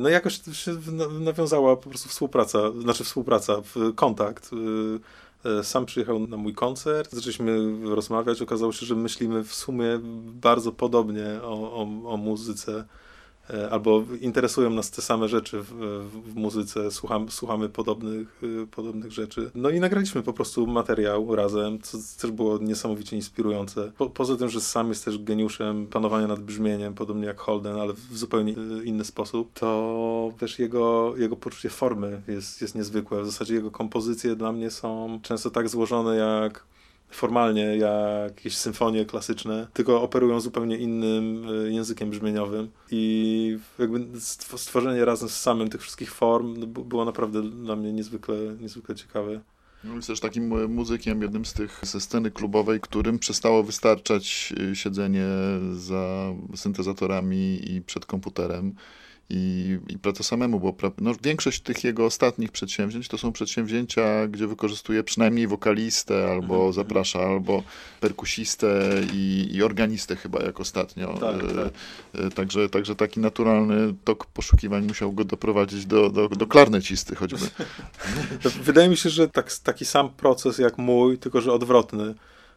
No 0.00 0.08
i 0.08 0.12
jakoś 0.12 0.40
się 0.52 0.76
nawiązała 1.20 1.76
po 1.76 1.88
prostu 1.88 2.08
współpraca, 2.08 2.58
znaczy 2.80 3.04
współpraca, 3.04 3.62
kontakt. 3.94 4.50
Sam 5.62 5.86
przyjechał 5.86 6.26
na 6.26 6.36
mój 6.36 6.54
koncert, 6.54 7.12
zaczęliśmy 7.12 7.58
rozmawiać, 7.94 8.42
okazało 8.42 8.72
się, 8.72 8.86
że 8.86 8.94
myślimy 8.94 9.44
w 9.44 9.54
sumie 9.54 9.98
bardzo 10.22 10.72
podobnie 10.72 11.26
o, 11.42 11.72
o, 11.72 11.82
o 12.12 12.16
muzyce. 12.16 12.72
E, 12.78 13.05
albo 13.70 14.04
interesują 14.20 14.70
nas 14.70 14.90
te 14.90 15.02
same 15.02 15.28
rzeczy 15.28 15.62
w, 15.62 15.70
w, 16.24 16.34
muzyce, 16.34 16.90
słuchamy, 16.90 17.30
słuchamy 17.30 17.68
podobnych, 17.68 18.42
y, 18.42 18.66
podobnych 18.66 19.12
rzeczy. 19.12 19.50
No 19.54 19.70
i 19.70 19.80
nagraliśmy 19.80 20.22
po 20.22 20.32
prostu 20.32 20.66
materiał 20.66 21.36
razem, 21.36 21.78
co 21.82 21.98
też 22.20 22.30
było 22.30 22.58
niesamowicie 22.58 23.16
inspirujące. 23.16 23.92
Po, 23.98 24.10
poza 24.10 24.36
tym, 24.36 24.48
że 24.48 24.60
sam 24.60 24.88
jest 24.88 25.04
też 25.04 25.18
geniuszem 25.18 25.86
panowania 25.86 26.26
nad 26.26 26.40
brzmieniem, 26.40 26.94
podobnie 26.94 27.26
jak 27.26 27.40
Holden, 27.40 27.76
ale 27.76 27.92
w 27.92 28.18
zupełnie 28.18 28.54
inny 28.84 29.04
sposób, 29.04 29.52
to 29.52 30.32
też 30.38 30.58
jego, 30.58 31.14
jego 31.16 31.36
poczucie 31.36 31.70
formy 31.70 32.22
jest, 32.28 32.62
jest 32.62 32.74
niezwykłe. 32.74 33.22
W 33.22 33.26
zasadzie 33.26 33.54
jego 33.54 33.70
kompozycje 33.70 34.36
dla 34.36 34.52
mnie 34.52 34.70
są 34.70 35.20
często 35.22 35.50
tak 35.50 35.68
złożone 35.68 36.16
jak 36.16 36.64
formalnie 37.10 37.76
jak 37.76 38.36
jakieś 38.46 38.56
symfonie 38.56 39.04
klasyczne, 39.04 39.66
tylko 39.72 40.02
operują 40.02 40.40
zupełnie 40.40 40.76
innym 40.76 41.46
e, 41.48 41.70
językiem 41.70 42.10
brzmieniowym 42.10 42.70
i 42.90 43.58
jakby 43.78 44.20
stworzenie 44.56 45.04
razem 45.04 45.28
z 45.28 45.40
samym 45.40 45.68
tych 45.70 45.82
wszystkich 45.82 46.12
form 46.12 46.56
no, 46.56 46.66
było 46.66 47.04
naprawdę 47.04 47.42
dla 47.42 47.76
mnie 47.76 47.92
niezwykle, 47.92 48.36
niezwykle 48.60 48.94
ciekawe. 48.94 49.40
Jest 49.94 50.08
też 50.08 50.20
takim 50.20 50.72
muzykiem, 50.74 51.22
jednym 51.22 51.44
z 51.44 51.52
tych 51.52 51.80
ze 51.82 52.00
sceny 52.00 52.30
klubowej, 52.30 52.80
którym 52.80 53.18
przestało 53.18 53.62
wystarczać 53.62 54.54
e, 54.72 54.76
siedzenie 54.76 55.26
za 55.72 56.34
syntezatorami 56.54 57.70
i 57.70 57.82
przed 57.82 58.06
komputerem 58.06 58.74
i, 59.30 59.78
i 59.88 59.98
praca 59.98 60.24
samemu, 60.24 60.60
bo 60.60 60.74
no, 61.00 61.12
większość 61.22 61.60
tych 61.60 61.84
jego 61.84 62.04
ostatnich 62.04 62.52
przedsięwzięć 62.52 63.08
to 63.08 63.18
są 63.18 63.32
przedsięwzięcia, 63.32 64.28
gdzie 64.28 64.46
wykorzystuje 64.46 65.04
przynajmniej 65.04 65.46
wokalistę, 65.46 66.30
albo 66.30 66.54
mhm. 66.54 66.72
zaprasza, 66.72 67.18
albo 67.18 67.62
perkusistę 68.00 68.90
i, 69.12 69.48
i 69.52 69.62
organistę 69.62 70.16
chyba 70.16 70.42
jak 70.42 70.60
ostatnio. 70.60 71.18
Tak, 71.20 71.44
e, 71.44 71.54
tak. 71.54 71.72
E, 72.14 72.30
także, 72.30 72.68
także 72.68 72.96
taki 72.96 73.20
naturalny 73.20 73.94
tok 74.04 74.26
poszukiwań 74.26 74.86
musiał 74.86 75.12
go 75.12 75.24
doprowadzić 75.24 75.86
do, 75.86 76.10
do, 76.10 76.28
do 76.28 76.46
klarnecisty 76.46 77.14
choćby. 77.14 77.46
Wydaje 78.62 78.88
mi 78.88 78.96
się, 78.96 79.10
że 79.10 79.28
tak, 79.28 79.52
taki 79.52 79.84
sam 79.84 80.10
proces 80.10 80.58
jak 80.58 80.78
mój, 80.78 81.18
tylko 81.18 81.40
że 81.40 81.52
odwrotny 81.52 82.14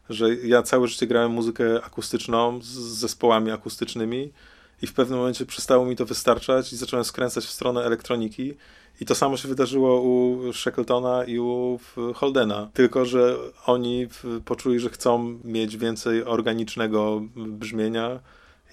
że 0.10 0.36
ja 0.36 0.64
całe 0.64 0.88
życie 0.88 1.08
grałem 1.08 1.32
muzykę 1.32 1.84
akustyczną 1.84 2.62
z 2.62 2.68
zespołami 2.76 3.52
akustycznymi 3.52 4.32
i 4.82 4.88
w 4.88 4.94
pewnym 4.94 5.20
momencie 5.20 5.46
przestało 5.46 5.86
mi 5.86 5.96
to 5.96 6.06
wystarczać 6.06 6.74
i 6.74 6.78
zacząłem 6.78 7.06
skręcać 7.06 7.46
w 7.46 7.52
stronę 7.52 7.84
elektroniki. 7.84 8.54
I 9.02 9.06
to 9.06 9.16
samo 9.16 9.38
się 9.38 9.48
wydarzyło 9.48 10.02
u 10.02 10.54
Shackletona 10.54 11.24
i 11.24 11.40
u 11.40 11.80
Holdena. 12.16 12.70
Tylko, 12.74 13.06
że 13.06 13.38
oni 13.66 14.08
poczuli, 14.46 14.80
że 14.80 14.90
chcą 14.90 15.40
mieć 15.44 15.78
więcej 15.78 16.24
organicznego 16.24 17.22
brzmienia 17.36 18.20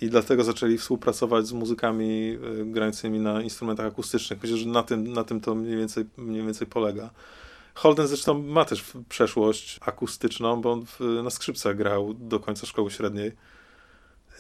i 0.00 0.10
dlatego 0.10 0.44
zaczęli 0.44 0.78
współpracować 0.78 1.46
z 1.46 1.52
muzykami 1.52 2.38
y, 2.60 2.64
grającymi 2.64 3.20
na 3.20 3.42
instrumentach 3.42 3.86
akustycznych. 3.86 4.42
Myślę, 4.42 4.56
że 4.56 4.66
na 4.66 4.82
tym, 4.82 5.12
na 5.12 5.24
tym 5.24 5.40
to 5.40 5.54
mniej 5.54 5.76
więcej, 5.76 6.04
mniej 6.16 6.42
więcej 6.42 6.66
polega. 6.66 7.10
Holden 7.74 8.06
zresztą 8.06 8.42
ma 8.42 8.64
też 8.64 8.84
przeszłość 9.08 9.80
akustyczną, 9.80 10.60
bo 10.60 10.72
on 10.72 10.84
na 11.24 11.30
skrzypcach 11.30 11.76
grał 11.76 12.14
do 12.14 12.40
końca 12.40 12.66
szkoły 12.66 12.90
średniej. 12.90 13.32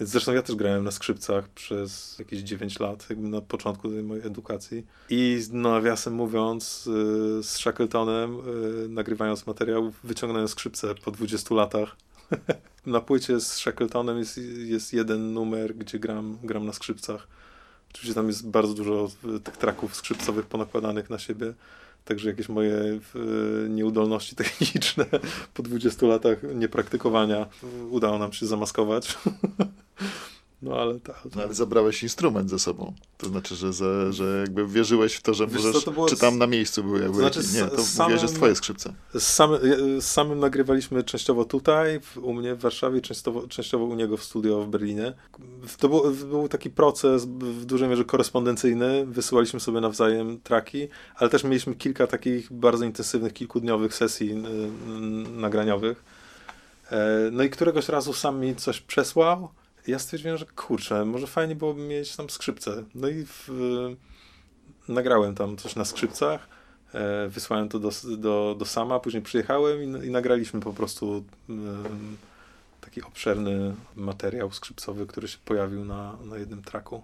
Zresztą 0.00 0.32
ja 0.32 0.42
też 0.42 0.56
grałem 0.56 0.84
na 0.84 0.90
skrzypcach 0.90 1.48
przez 1.48 2.18
jakieś 2.18 2.40
9 2.40 2.80
lat, 2.80 3.06
jakby 3.10 3.28
na 3.28 3.40
początku 3.40 3.88
tej 3.88 4.02
mojej 4.02 4.26
edukacji. 4.26 4.86
I 5.10 5.40
nawiasem 5.52 6.14
mówiąc, 6.14 6.86
y, 6.86 7.42
z 7.42 7.56
Shackletonem, 7.56 8.40
y, 8.84 8.88
nagrywając 8.88 9.46
materiał, 9.46 9.92
wyciągnąłem 10.04 10.48
skrzypce 10.48 10.94
po 10.94 11.10
20 11.10 11.54
latach. 11.54 11.96
na 12.86 13.00
płycie 13.00 13.40
z 13.40 13.56
Shackletonem 13.56 14.18
jest, 14.18 14.40
jest 14.56 14.92
jeden 14.92 15.32
numer, 15.32 15.76
gdzie 15.76 15.98
gram, 15.98 16.38
gram 16.42 16.66
na 16.66 16.72
skrzypcach. 16.72 17.28
Oczywiście 17.90 18.14
tam 18.14 18.26
jest 18.26 18.48
bardzo 18.48 18.74
dużo 18.74 19.08
y, 19.36 19.40
tych 19.40 19.56
traków 19.56 19.96
skrzypcowych 19.96 20.46
ponakładanych 20.46 21.10
na 21.10 21.18
siebie. 21.18 21.54
Także 22.06 22.28
jakieś 22.28 22.48
moje 22.48 22.98
nieudolności 23.68 24.36
techniczne 24.36 25.04
po 25.54 25.62
20 25.62 26.06
latach 26.06 26.38
niepraktykowania 26.54 27.46
udało 27.90 28.18
nam 28.18 28.32
się 28.32 28.46
zamaskować. 28.46 29.18
No 30.62 30.76
ale 30.76 31.00
tak. 31.00 31.20
No, 31.36 31.42
ale 31.42 31.54
zabrałeś 31.54 32.02
instrument 32.02 32.50
ze 32.50 32.58
sobą. 32.58 32.92
To 33.18 33.28
znaczy, 33.28 33.54
że, 33.54 33.72
za, 33.72 34.12
że 34.12 34.40
jakby 34.40 34.66
wierzyłeś 34.66 35.14
w 35.14 35.22
to, 35.22 35.34
że 35.34 35.46
Wiesz, 35.46 35.64
możesz, 35.64 35.84
to 35.84 36.06
czy 36.06 36.16
tam 36.16 36.38
na 36.38 36.46
miejscu 36.46 36.84
były 36.84 37.00
jakby, 37.00 37.18
znaczy, 37.18 37.40
nie, 37.54 37.64
to 37.64 37.82
samym, 37.82 38.18
że 38.18 38.26
twoje 38.28 38.56
skrzypce. 38.56 38.94
Z, 39.14 39.22
samym, 39.22 39.60
z 40.00 40.04
samym 40.04 40.38
nagrywaliśmy 40.38 41.04
częściowo 41.04 41.44
tutaj, 41.44 42.00
u 42.22 42.32
mnie 42.32 42.54
w 42.54 42.60
Warszawie, 42.60 43.00
częściowo, 43.00 43.48
częściowo 43.48 43.84
u 43.84 43.94
niego 43.94 44.16
w 44.16 44.24
studio 44.24 44.62
w 44.62 44.68
Berlinie. 44.68 45.12
To 45.78 45.88
był, 45.88 46.10
był 46.10 46.48
taki 46.48 46.70
proces 46.70 47.24
w 47.24 47.64
dużej 47.64 47.88
mierze 47.88 48.04
korespondencyjny, 48.04 49.06
wysyłaliśmy 49.06 49.60
sobie 49.60 49.80
nawzajem 49.80 50.40
traki, 50.40 50.88
ale 51.16 51.30
też 51.30 51.44
mieliśmy 51.44 51.74
kilka 51.74 52.06
takich 52.06 52.52
bardzo 52.52 52.84
intensywnych, 52.84 53.32
kilkudniowych 53.32 53.94
sesji 53.94 54.34
nagraniowych. 55.36 56.04
E, 56.90 57.30
no 57.32 57.42
i 57.42 57.50
któregoś 57.50 57.88
razu 57.88 58.12
sam 58.12 58.40
mi 58.40 58.56
coś 58.56 58.80
przesłał, 58.80 59.48
ja 59.86 59.98
stwierdziłem, 59.98 60.36
że 60.36 60.46
kurczę, 60.46 61.04
może 61.04 61.26
fajnie 61.26 61.54
byłoby 61.54 61.82
mieć 61.82 62.16
tam 62.16 62.30
skrzypce. 62.30 62.84
No 62.94 63.08
i 63.08 63.24
w, 63.24 63.50
nagrałem 64.88 65.34
tam 65.34 65.56
coś 65.56 65.76
na 65.76 65.84
skrzypcach, 65.84 66.48
e, 66.94 67.28
wysłałem 67.28 67.68
to 67.68 67.78
do, 67.78 67.90
do, 68.18 68.56
do 68.58 68.64
sama, 68.64 69.00
później 69.00 69.22
przyjechałem 69.22 69.82
i, 69.82 70.06
i 70.06 70.10
nagraliśmy 70.10 70.60
po 70.60 70.72
prostu 70.72 71.24
e, 71.50 71.52
taki 72.80 73.02
obszerny 73.02 73.74
materiał 73.96 74.52
skrzypcowy, 74.52 75.06
który 75.06 75.28
się 75.28 75.38
pojawił 75.44 75.84
na, 75.84 76.16
na 76.24 76.36
jednym 76.36 76.62
traku 76.62 77.02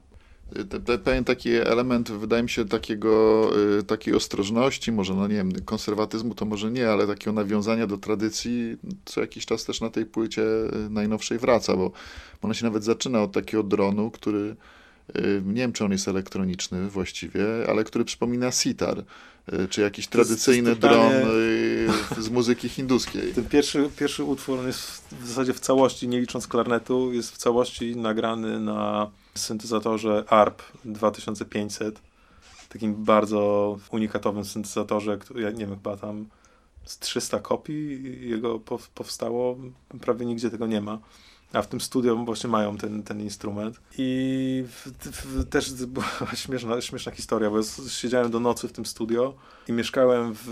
pewien 1.05 1.25
taki 1.25 1.51
element, 1.51 2.13
wydaje 2.13 2.43
mi 2.43 2.51
się, 2.51 2.65
takiego, 2.65 3.51
y, 3.79 3.83
takiej 3.83 4.15
ostrożności, 4.15 4.93
może, 4.93 5.15
no 5.15 5.29
nie 5.29 5.35
wiem, 5.35 5.53
konserwatyzmu 5.65 6.35
to 6.35 6.45
może 6.45 6.71
nie, 6.71 6.91
ale 6.91 7.07
takiego 7.07 7.33
nawiązania 7.33 7.87
do 7.87 7.99
tradycji 7.99 8.77
co 9.05 9.21
jakiś 9.21 9.47
czas 9.47 9.65
też 9.65 9.81
na 9.81 9.91
tej 9.91 10.07
płycie 10.07 10.43
y, 10.43 10.91
najnowszej 10.91 11.39
wraca, 11.39 11.77
bo 11.77 11.93
ona 12.43 12.55
się 12.55 12.65
nawet 12.65 12.85
zaczyna 12.85 13.23
od 13.23 13.33
takiego 13.33 13.63
dronu, 13.63 14.11
który 14.11 14.57
y, 15.17 15.43
nie 15.47 15.55
wiem, 15.55 15.73
czy 15.73 15.85
on 15.85 15.93
jest 15.93 16.09
elektroniczny 16.09 16.89
właściwie, 16.89 17.45
ale 17.69 17.85
który 17.85 18.05
przypomina 18.05 18.51
sitar, 18.51 19.05
czy 19.71 19.81
jakiś 19.81 20.07
tradycyjny 20.07 20.77
dron 20.77 21.13
z 22.19 22.29
muzyki 22.29 22.69
hinduskiej. 22.69 23.33
Ten 23.35 23.45
pierwszy, 23.45 23.91
pierwszy 23.99 24.25
utwór 24.25 24.59
on 24.59 24.67
jest 24.67 25.05
w 25.21 25.27
zasadzie 25.29 25.53
w 25.53 25.61
całości, 25.61 26.09
nie 26.09 26.21
licząc 26.21 26.47
klarnetu, 26.47 27.13
jest 27.13 27.33
w 27.33 27.37
całości 27.37 27.97
nagrany 27.97 28.61
na 28.61 29.11
syntezatorze 29.35 30.25
ARP 30.29 30.63
2500, 30.85 32.01
takim 32.69 33.05
bardzo 33.05 33.79
unikatowym 33.91 34.45
syntezatorze, 34.45 35.19
który, 35.19 35.43
ja 35.43 35.51
nie 35.51 35.67
wiem, 35.67 35.71
chyba 35.71 35.97
tam 35.97 36.27
z 36.85 36.99
300 36.99 37.41
kopii 37.41 38.29
jego 38.29 38.61
powstało, 38.95 39.57
prawie 40.01 40.27
nigdzie 40.27 40.51
tego 40.51 40.67
nie 40.67 40.81
ma. 40.81 40.99
A 41.53 41.63
w 41.63 41.67
tym 41.67 41.81
studio 41.81 42.17
właśnie 42.17 42.51
mają 42.51 42.77
ten, 42.77 43.03
ten 43.03 43.21
instrument. 43.21 43.81
I 43.99 44.65
w, 44.69 44.87
w, 45.03 45.49
też 45.49 45.73
była 45.73 46.07
śmieszna, 46.35 46.81
śmieszna 46.81 47.13
historia, 47.13 47.51
bo 47.51 47.61
siedziałem 47.89 48.31
do 48.31 48.41
nocy 48.41 48.69
w 48.69 48.73
tym 48.73 48.87
studio 48.87 49.35
i 49.69 49.73
mieszkałem 49.73 50.35
w, 50.35 50.49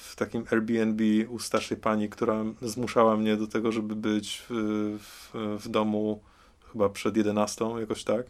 w 0.00 0.16
takim 0.16 0.44
Airbnb 0.50 1.04
u 1.28 1.38
starszej 1.38 1.76
pani, 1.76 2.08
która 2.08 2.44
zmuszała 2.62 3.16
mnie 3.16 3.36
do 3.36 3.46
tego, 3.46 3.72
żeby 3.72 3.96
być 3.96 4.42
w, 4.48 5.30
w 5.60 5.68
domu 5.68 6.20
chyba 6.72 6.88
przed 6.88 7.16
11, 7.16 7.64
jakoś 7.80 8.04
tak. 8.04 8.26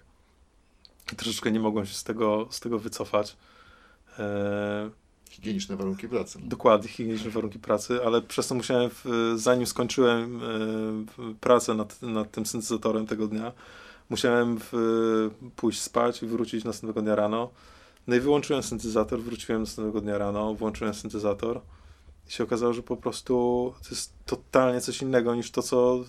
Troszeczkę 1.17 1.51
nie 1.51 1.61
mogłem 1.61 1.87
się 1.87 1.95
z 1.95 2.05
tego, 2.05 2.49
z 2.51 2.61
tego 2.61 2.79
wycofać. 2.79 3.37
E... 4.19 4.91
Higieniczne 5.31 5.77
warunki 5.77 6.09
pracy. 6.09 6.39
Dokładnie, 6.43 6.89
higieniczne 6.89 7.31
warunki 7.31 7.59
pracy, 7.59 8.05
ale 8.05 8.23
przez 8.23 8.49
to 8.49 8.55
musiałem, 8.55 8.91
w, 8.91 9.33
zanim 9.37 9.67
skończyłem 9.67 10.41
e, 10.43 11.35
pracę 11.41 11.75
nad, 11.75 12.03
nad 12.03 12.31
tym 12.31 12.47
syntezatorem 12.47 13.07
tego 13.07 13.27
dnia, 13.27 13.53
musiałem 14.11 14.59
w, 14.61 14.73
pójść 15.57 15.81
spać 15.81 16.23
i 16.23 16.27
wrócić 16.27 16.65
następnego 16.65 17.03
dnia 17.03 17.15
rano. 17.15 17.51
No 18.07 18.17
i 18.17 18.21
wyłączyłem 18.21 18.63
syntezator, 18.63 19.21
wróciłem 19.21 19.63
następnego 19.63 20.01
dnia 20.01 20.19
rano, 20.19 20.55
włączyłem 20.55 20.95
syntezator 20.95 21.61
i 22.29 22.33
się 22.33 22.45
okazało, 22.45 22.73
że 22.73 22.83
po 22.83 22.97
prostu 22.97 23.35
to 23.83 23.89
jest 23.91 24.13
totalnie 24.27 24.81
coś 24.81 25.03
innego 25.03 25.35
niż 25.35 25.51
to, 25.51 25.63
co 25.63 26.05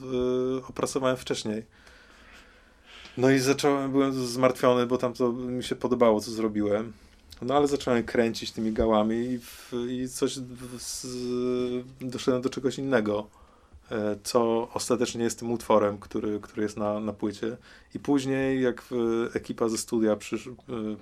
y, 0.59 0.65
opracowałem 0.65 1.17
wcześniej. 1.17 1.65
No 3.17 3.29
i 3.29 3.39
zacząłem, 3.39 3.91
byłem 3.91 4.13
zmartwiony, 4.27 4.85
bo 4.85 4.97
tam 4.97 5.13
to 5.13 5.31
mi 5.31 5.63
się 5.63 5.75
podobało, 5.75 6.21
co 6.21 6.31
zrobiłem. 6.31 6.93
No 7.41 7.55
ale 7.55 7.67
zacząłem 7.67 8.03
kręcić 8.03 8.51
tymi 8.51 8.71
gałami 8.71 9.15
i, 9.15 9.39
w, 9.39 9.73
i 9.89 10.09
coś 10.09 10.35
z, 10.79 11.07
doszedłem 12.01 12.41
do 12.41 12.49
czegoś 12.49 12.77
innego, 12.77 13.27
e, 13.91 14.15
co 14.23 14.67
ostatecznie 14.73 15.23
jest 15.23 15.39
tym 15.39 15.51
utworem, 15.51 15.97
który, 15.97 16.39
który 16.39 16.63
jest 16.63 16.77
na, 16.77 16.99
na 16.99 17.13
płycie. 17.13 17.57
I 17.95 17.99
później, 17.99 18.61
jak 18.61 18.83
ekipa 19.33 19.69
ze 19.69 19.77
studia 19.77 20.15
przysz, 20.15 20.47
e, 20.47 20.51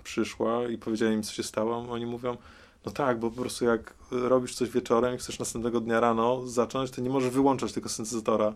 przyszła 0.04 0.68
i 0.68 0.78
powiedziała 0.78 1.12
im, 1.12 1.24
co 1.24 1.34
się 1.34 1.44
stało, 1.44 1.78
oni 1.78 2.06
mówią, 2.06 2.38
no 2.86 2.92
tak, 2.92 3.20
bo 3.20 3.30
po 3.30 3.42
prostu 3.42 3.66
jak 3.66 3.94
robisz 4.12 4.56
coś 4.56 4.70
wieczorem 4.70 5.16
i 5.16 5.18
chcesz 5.18 5.40
następnego 5.40 5.80
dnia 5.80 6.00
rano 6.00 6.48
zacząć, 6.48 6.92
to 6.92 7.02
nie 7.02 7.10
możesz 7.10 7.30
wyłączać 7.30 7.74
tego 7.74 7.90
syntezatora, 7.90 8.54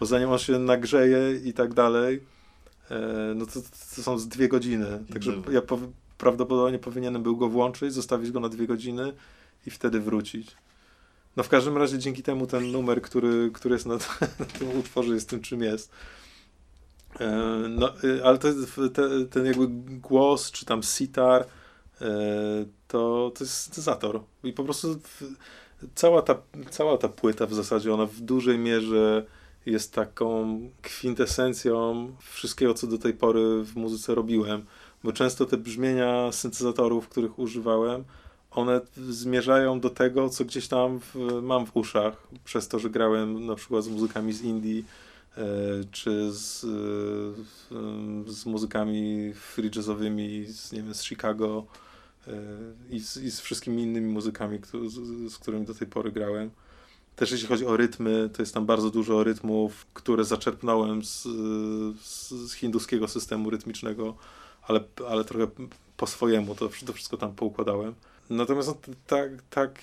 bo 0.00 0.06
zanim 0.06 0.30
on 0.30 0.38
się 0.38 0.58
nagrzeje 0.58 1.40
i 1.44 1.52
tak 1.52 1.74
dalej, 1.74 2.20
no 3.34 3.46
to, 3.46 3.52
to 3.96 4.02
są 4.02 4.18
z 4.18 4.28
dwie 4.28 4.48
godziny. 4.48 5.04
Także 5.12 5.42
ja 5.50 5.62
po, 5.62 5.78
prawdopodobnie 6.18 6.78
powinienem 6.78 7.22
był 7.22 7.36
go 7.36 7.48
włączyć, 7.48 7.92
zostawić 7.92 8.30
go 8.30 8.40
na 8.40 8.48
dwie 8.48 8.66
godziny 8.66 9.12
i 9.66 9.70
wtedy 9.70 10.00
wrócić. 10.00 10.56
No 11.36 11.42
w 11.42 11.48
każdym 11.48 11.76
razie 11.76 11.98
dzięki 11.98 12.22
temu 12.22 12.46
ten 12.46 12.72
numer, 12.72 13.02
który, 13.02 13.50
który 13.54 13.74
jest 13.74 13.86
na, 13.86 13.94
na 14.40 14.46
tym 14.58 14.78
utworze 14.78 15.14
jest 15.14 15.28
tym, 15.28 15.40
czym 15.40 15.62
jest. 15.62 15.90
E, 17.20 17.26
no, 17.68 17.88
e, 17.88 18.24
ale 18.24 18.38
to, 18.38 18.48
te, 18.94 19.26
ten 19.30 19.46
jakby 19.46 19.66
głos, 20.00 20.50
czy 20.50 20.64
tam 20.64 20.82
sitar, 20.82 21.46
e, 22.00 22.06
to, 22.88 23.32
to 23.34 23.44
jest 23.44 23.54
syntezator. 23.54 24.20
I 24.44 24.52
po 24.52 24.64
prostu 24.64 25.00
cała 25.94 26.22
ta, 26.22 26.36
cała 26.70 26.98
ta 26.98 27.08
płyta 27.08 27.46
w 27.46 27.54
zasadzie, 27.54 27.94
ona 27.94 28.06
w 28.06 28.20
dużej 28.20 28.58
mierze 28.58 29.26
jest 29.66 29.92
taką 29.92 30.60
kwintesencją 30.82 32.08
wszystkiego, 32.20 32.74
co 32.74 32.86
do 32.86 32.98
tej 32.98 33.14
pory 33.14 33.64
w 33.64 33.76
muzyce 33.76 34.14
robiłem. 34.14 34.66
Bo 35.04 35.12
często 35.12 35.46
te 35.46 35.56
brzmienia 35.56 36.32
syntezatorów, 36.32 37.08
których 37.08 37.38
używałem, 37.38 38.04
one 38.50 38.80
zmierzają 38.96 39.80
do 39.80 39.90
tego, 39.90 40.28
co 40.28 40.44
gdzieś 40.44 40.68
tam 40.68 41.00
w, 41.00 41.14
mam 41.42 41.66
w 41.66 41.76
uszach, 41.76 42.26
przez 42.44 42.68
to, 42.68 42.78
że 42.78 42.90
grałem 42.90 43.46
na 43.46 43.54
przykład 43.54 43.84
z 43.84 43.88
muzykami 43.88 44.32
z 44.32 44.42
Indii, 44.42 44.84
e, 45.36 45.44
czy 45.90 46.32
z, 46.32 46.64
e, 46.64 48.32
z 48.32 48.46
muzykami 48.46 49.32
free 49.34 49.70
jazzowymi 49.76 50.46
z, 50.46 50.72
nie 50.72 50.82
wiem, 50.82 50.94
z 50.94 51.04
Chicago 51.04 51.66
e, 52.26 52.32
i 52.90 53.00
z, 53.00 53.16
i 53.16 53.30
z 53.30 53.40
wszystkimi 53.40 53.82
innymi 53.82 54.12
muzykami, 54.12 54.58
z, 54.86 55.32
z 55.32 55.38
którymi 55.38 55.66
do 55.66 55.74
tej 55.74 55.86
pory 55.86 56.12
grałem. 56.12 56.50
Też 57.16 57.30
jeśli 57.30 57.48
chodzi 57.48 57.66
o 57.66 57.76
rytmy, 57.76 58.30
to 58.32 58.42
jest 58.42 58.54
tam 58.54 58.66
bardzo 58.66 58.90
dużo 58.90 59.24
rytmów, 59.24 59.86
które 59.94 60.24
zaczerpnąłem 60.24 61.04
z, 61.04 61.22
z, 62.02 62.52
hinduskiego 62.52 63.08
systemu 63.08 63.50
rytmicznego, 63.50 64.14
ale, 64.62 64.80
ale 65.08 65.24
trochę 65.24 65.46
po 65.96 66.06
swojemu 66.06 66.54
to, 66.54 66.68
to 66.86 66.92
wszystko 66.92 67.16
tam 67.16 67.32
poukładałem. 67.32 67.94
Natomiast 68.30 68.68
no, 68.68 68.76
tak, 69.06 69.30
tak, 69.50 69.78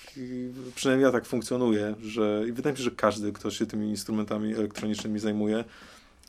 przynajmniej 0.74 1.06
ja 1.06 1.12
tak 1.12 1.26
funkcjonuję, 1.26 1.94
że 2.02 2.44
i 2.48 2.52
wydaje 2.52 2.72
mi 2.72 2.78
się, 2.78 2.84
że 2.84 2.90
każdy, 2.90 3.32
kto 3.32 3.50
się 3.50 3.66
tymi 3.66 3.88
instrumentami 3.88 4.54
elektronicznymi 4.54 5.18
zajmuje, 5.18 5.64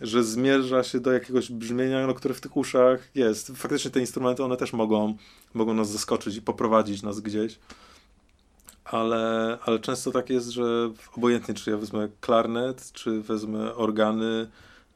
że 0.01 0.23
zmierza 0.23 0.83
się 0.83 0.99
do 0.99 1.11
jakiegoś 1.11 1.51
brzmienia, 1.51 2.07
no, 2.07 2.13
które 2.13 2.33
w 2.33 2.41
tych 2.41 2.57
uszach 2.57 3.09
jest. 3.15 3.51
Faktycznie 3.55 3.91
te 3.91 3.99
instrumenty, 3.99 4.43
one 4.43 4.57
też 4.57 4.73
mogą, 4.73 5.17
mogą 5.53 5.73
nas 5.73 5.89
zaskoczyć 5.89 6.35
i 6.35 6.41
poprowadzić 6.41 7.03
nas 7.03 7.19
gdzieś, 7.19 7.59
ale, 8.85 9.57
ale 9.65 9.79
często 9.79 10.11
tak 10.11 10.29
jest, 10.29 10.49
że 10.49 10.91
obojętnie, 11.17 11.53
czy 11.53 11.71
ja 11.71 11.77
wezmę 11.77 12.09
klarnet, 12.21 12.91
czy 12.91 13.21
wezmę 13.21 13.75
organy, 13.75 14.47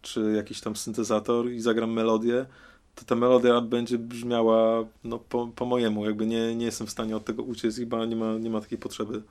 czy 0.01 0.33
jakiś 0.35 0.61
tam 0.61 0.75
syntezator 0.75 1.51
i 1.51 1.61
zagram 1.61 1.91
melodię, 1.91 2.45
to 2.95 3.05
ta 3.05 3.15
melodia 3.15 3.61
będzie 3.61 3.97
brzmiała 3.97 4.85
no, 5.03 5.19
po, 5.19 5.47
po 5.55 5.65
mojemu. 5.65 6.05
Jakby 6.05 6.25
nie, 6.25 6.55
nie 6.55 6.65
jestem 6.65 6.87
w 6.87 6.91
stanie 6.91 7.15
od 7.15 7.25
tego 7.25 7.43
uciec 7.43 7.75
chyba 7.75 8.05
nie 8.05 8.15
ma, 8.15 8.33
nie 8.33 8.49
ma 8.49 8.61
takiej 8.61 8.77
potrzeby. 8.77 9.21